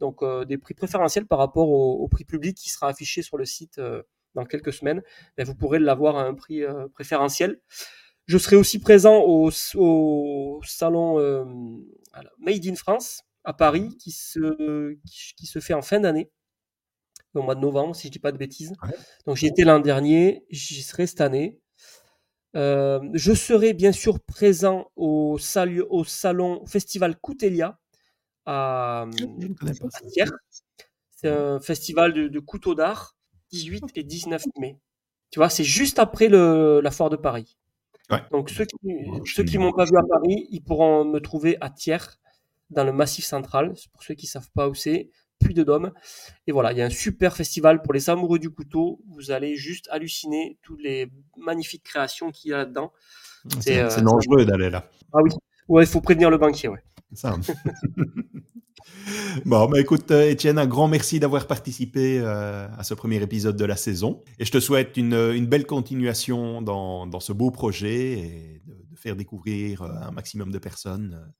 [0.00, 3.38] donc euh, des prix préférentiels par rapport au, au prix public qui sera affiché sur
[3.38, 4.02] le site euh,
[4.34, 5.02] dans quelques semaines.
[5.36, 7.60] Ben, vous pourrez l'avoir à un prix euh, préférentiel.
[8.26, 11.44] Je serai aussi présent au, au salon euh,
[12.38, 16.30] Made in France à Paris qui se, qui, qui se fait en fin d'année
[17.34, 18.72] au mois de novembre, si je dis pas de bêtises.
[18.82, 18.94] Ouais.
[19.26, 21.58] Donc j'y étais l'an dernier, j'y serai cette année.
[22.56, 25.38] Euh, je serai bien sûr présent au,
[25.90, 27.78] au salon Festival Coutelia
[28.46, 30.00] à, ne ça.
[30.10, 30.24] Thiers.
[31.10, 33.16] C'est un festival de, de couteaux d'art,
[33.50, 34.78] 18 et 19 mai.
[35.30, 37.58] Tu vois, c'est juste après le, la foire de Paris.
[38.10, 38.22] Ouais.
[38.30, 38.76] Donc ceux qui,
[39.26, 41.98] ceux qui m'ont pas vu à Paris, ils pourront me trouver à Thiers,
[42.70, 43.74] dans le Massif Central.
[43.92, 45.92] Pour ceux qui savent pas où c'est, Puy de Dôme.
[46.46, 49.00] Et voilà, il y a un super festival pour les amoureux du couteau.
[49.08, 52.92] Vous allez juste halluciner toutes les magnifiques créations qu'il y a là-dedans.
[53.60, 54.90] C'est euh, dangereux d'aller là.
[55.12, 55.30] Ah oui,
[55.68, 56.82] ouais, il faut prévenir le banquier, ouais.
[57.12, 57.36] Ça.
[59.46, 63.56] bon, bah écoute, euh, Étienne, un grand merci d'avoir participé euh, à ce premier épisode
[63.56, 64.22] de la saison.
[64.38, 68.74] Et je te souhaite une, une belle continuation dans, dans ce beau projet et de,
[68.90, 71.32] de faire découvrir un maximum de personnes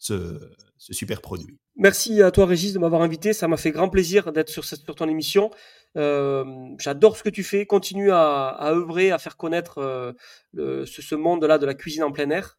[0.00, 0.40] ce,
[0.78, 1.58] ce super produit.
[1.76, 3.32] Merci à toi, Régis, de m'avoir invité.
[3.32, 5.50] Ça m'a fait grand plaisir d'être sur, cette- sur ton émission.
[5.96, 6.44] Euh,
[6.78, 7.66] J'adore ce que tu fais.
[7.66, 10.12] Continue à, à œuvrer, à faire connaître euh,
[10.52, 12.58] le- ce, ce monde-là de la cuisine en plein air.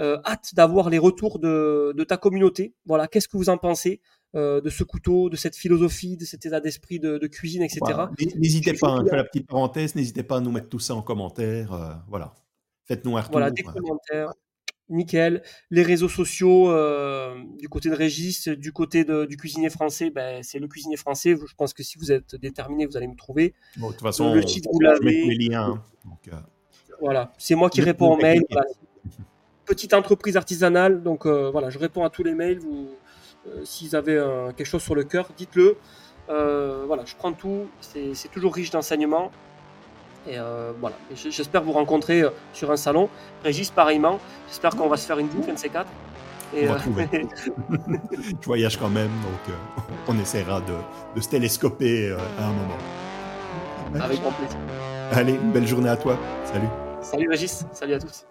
[0.00, 2.74] Euh, hâte d'avoir les retours de, de ta communauté.
[2.86, 4.00] Voilà, qu'est-ce que vous en pensez
[4.34, 7.80] euh, de ce couteau, de cette philosophie, de cet état d'esprit de, de cuisine, etc.
[7.82, 8.10] Voilà.
[8.36, 10.68] N'hésitez Je pas, hein, fais je fais la petite parenthèse, n'hésitez pas à nous mettre
[10.68, 11.72] tout ça en commentaire.
[11.72, 12.34] euh, voilà.
[12.84, 13.32] Faites-nous un retour.
[13.32, 14.32] Voilà, des commentaires.
[14.88, 15.42] Nickel.
[15.70, 20.42] Les réseaux sociaux, euh, du côté de Régis, du côté de- du cuisinier français, ben,
[20.42, 21.34] c'est le cuisinier français.
[21.36, 23.54] Je pense que si vous êtes déterminé, vous allez me trouver.
[23.76, 25.54] bon, de toute façon, le site, vous l'avez.
[25.54, 25.82] hein.
[26.32, 26.36] Euh,
[27.00, 28.42] Voilà, c'est moi qui réponds aux mails.
[28.50, 28.66] Voilà.
[29.64, 32.60] Petite entreprise artisanale, donc euh, voilà, je réponds à tous les mails.
[32.60, 32.88] Vous,
[33.64, 35.76] si vous avez euh, quelque chose sur le cœur, dites-le.
[36.28, 37.66] Voilà, je prends tout.
[37.80, 39.30] C'est c'est toujours riche d'enseignements.
[40.28, 43.08] Et euh, voilà, j'espère vous rencontrer euh, sur un salon.
[43.44, 44.18] Régis, pareillement.
[44.48, 45.90] J'espère qu'on va se faire une bouffe, un de ces quatre.
[46.54, 47.08] Et, On va euh, trouver.
[48.40, 49.56] je voyage quand même, donc
[50.08, 50.74] on essaiera de,
[51.14, 54.04] de se télescoper à un moment.
[54.04, 54.58] avec grand plaisir.
[55.12, 56.18] Allez, une belle journée à toi.
[56.44, 56.68] Salut.
[57.00, 58.26] Salut Régis, salut à tous.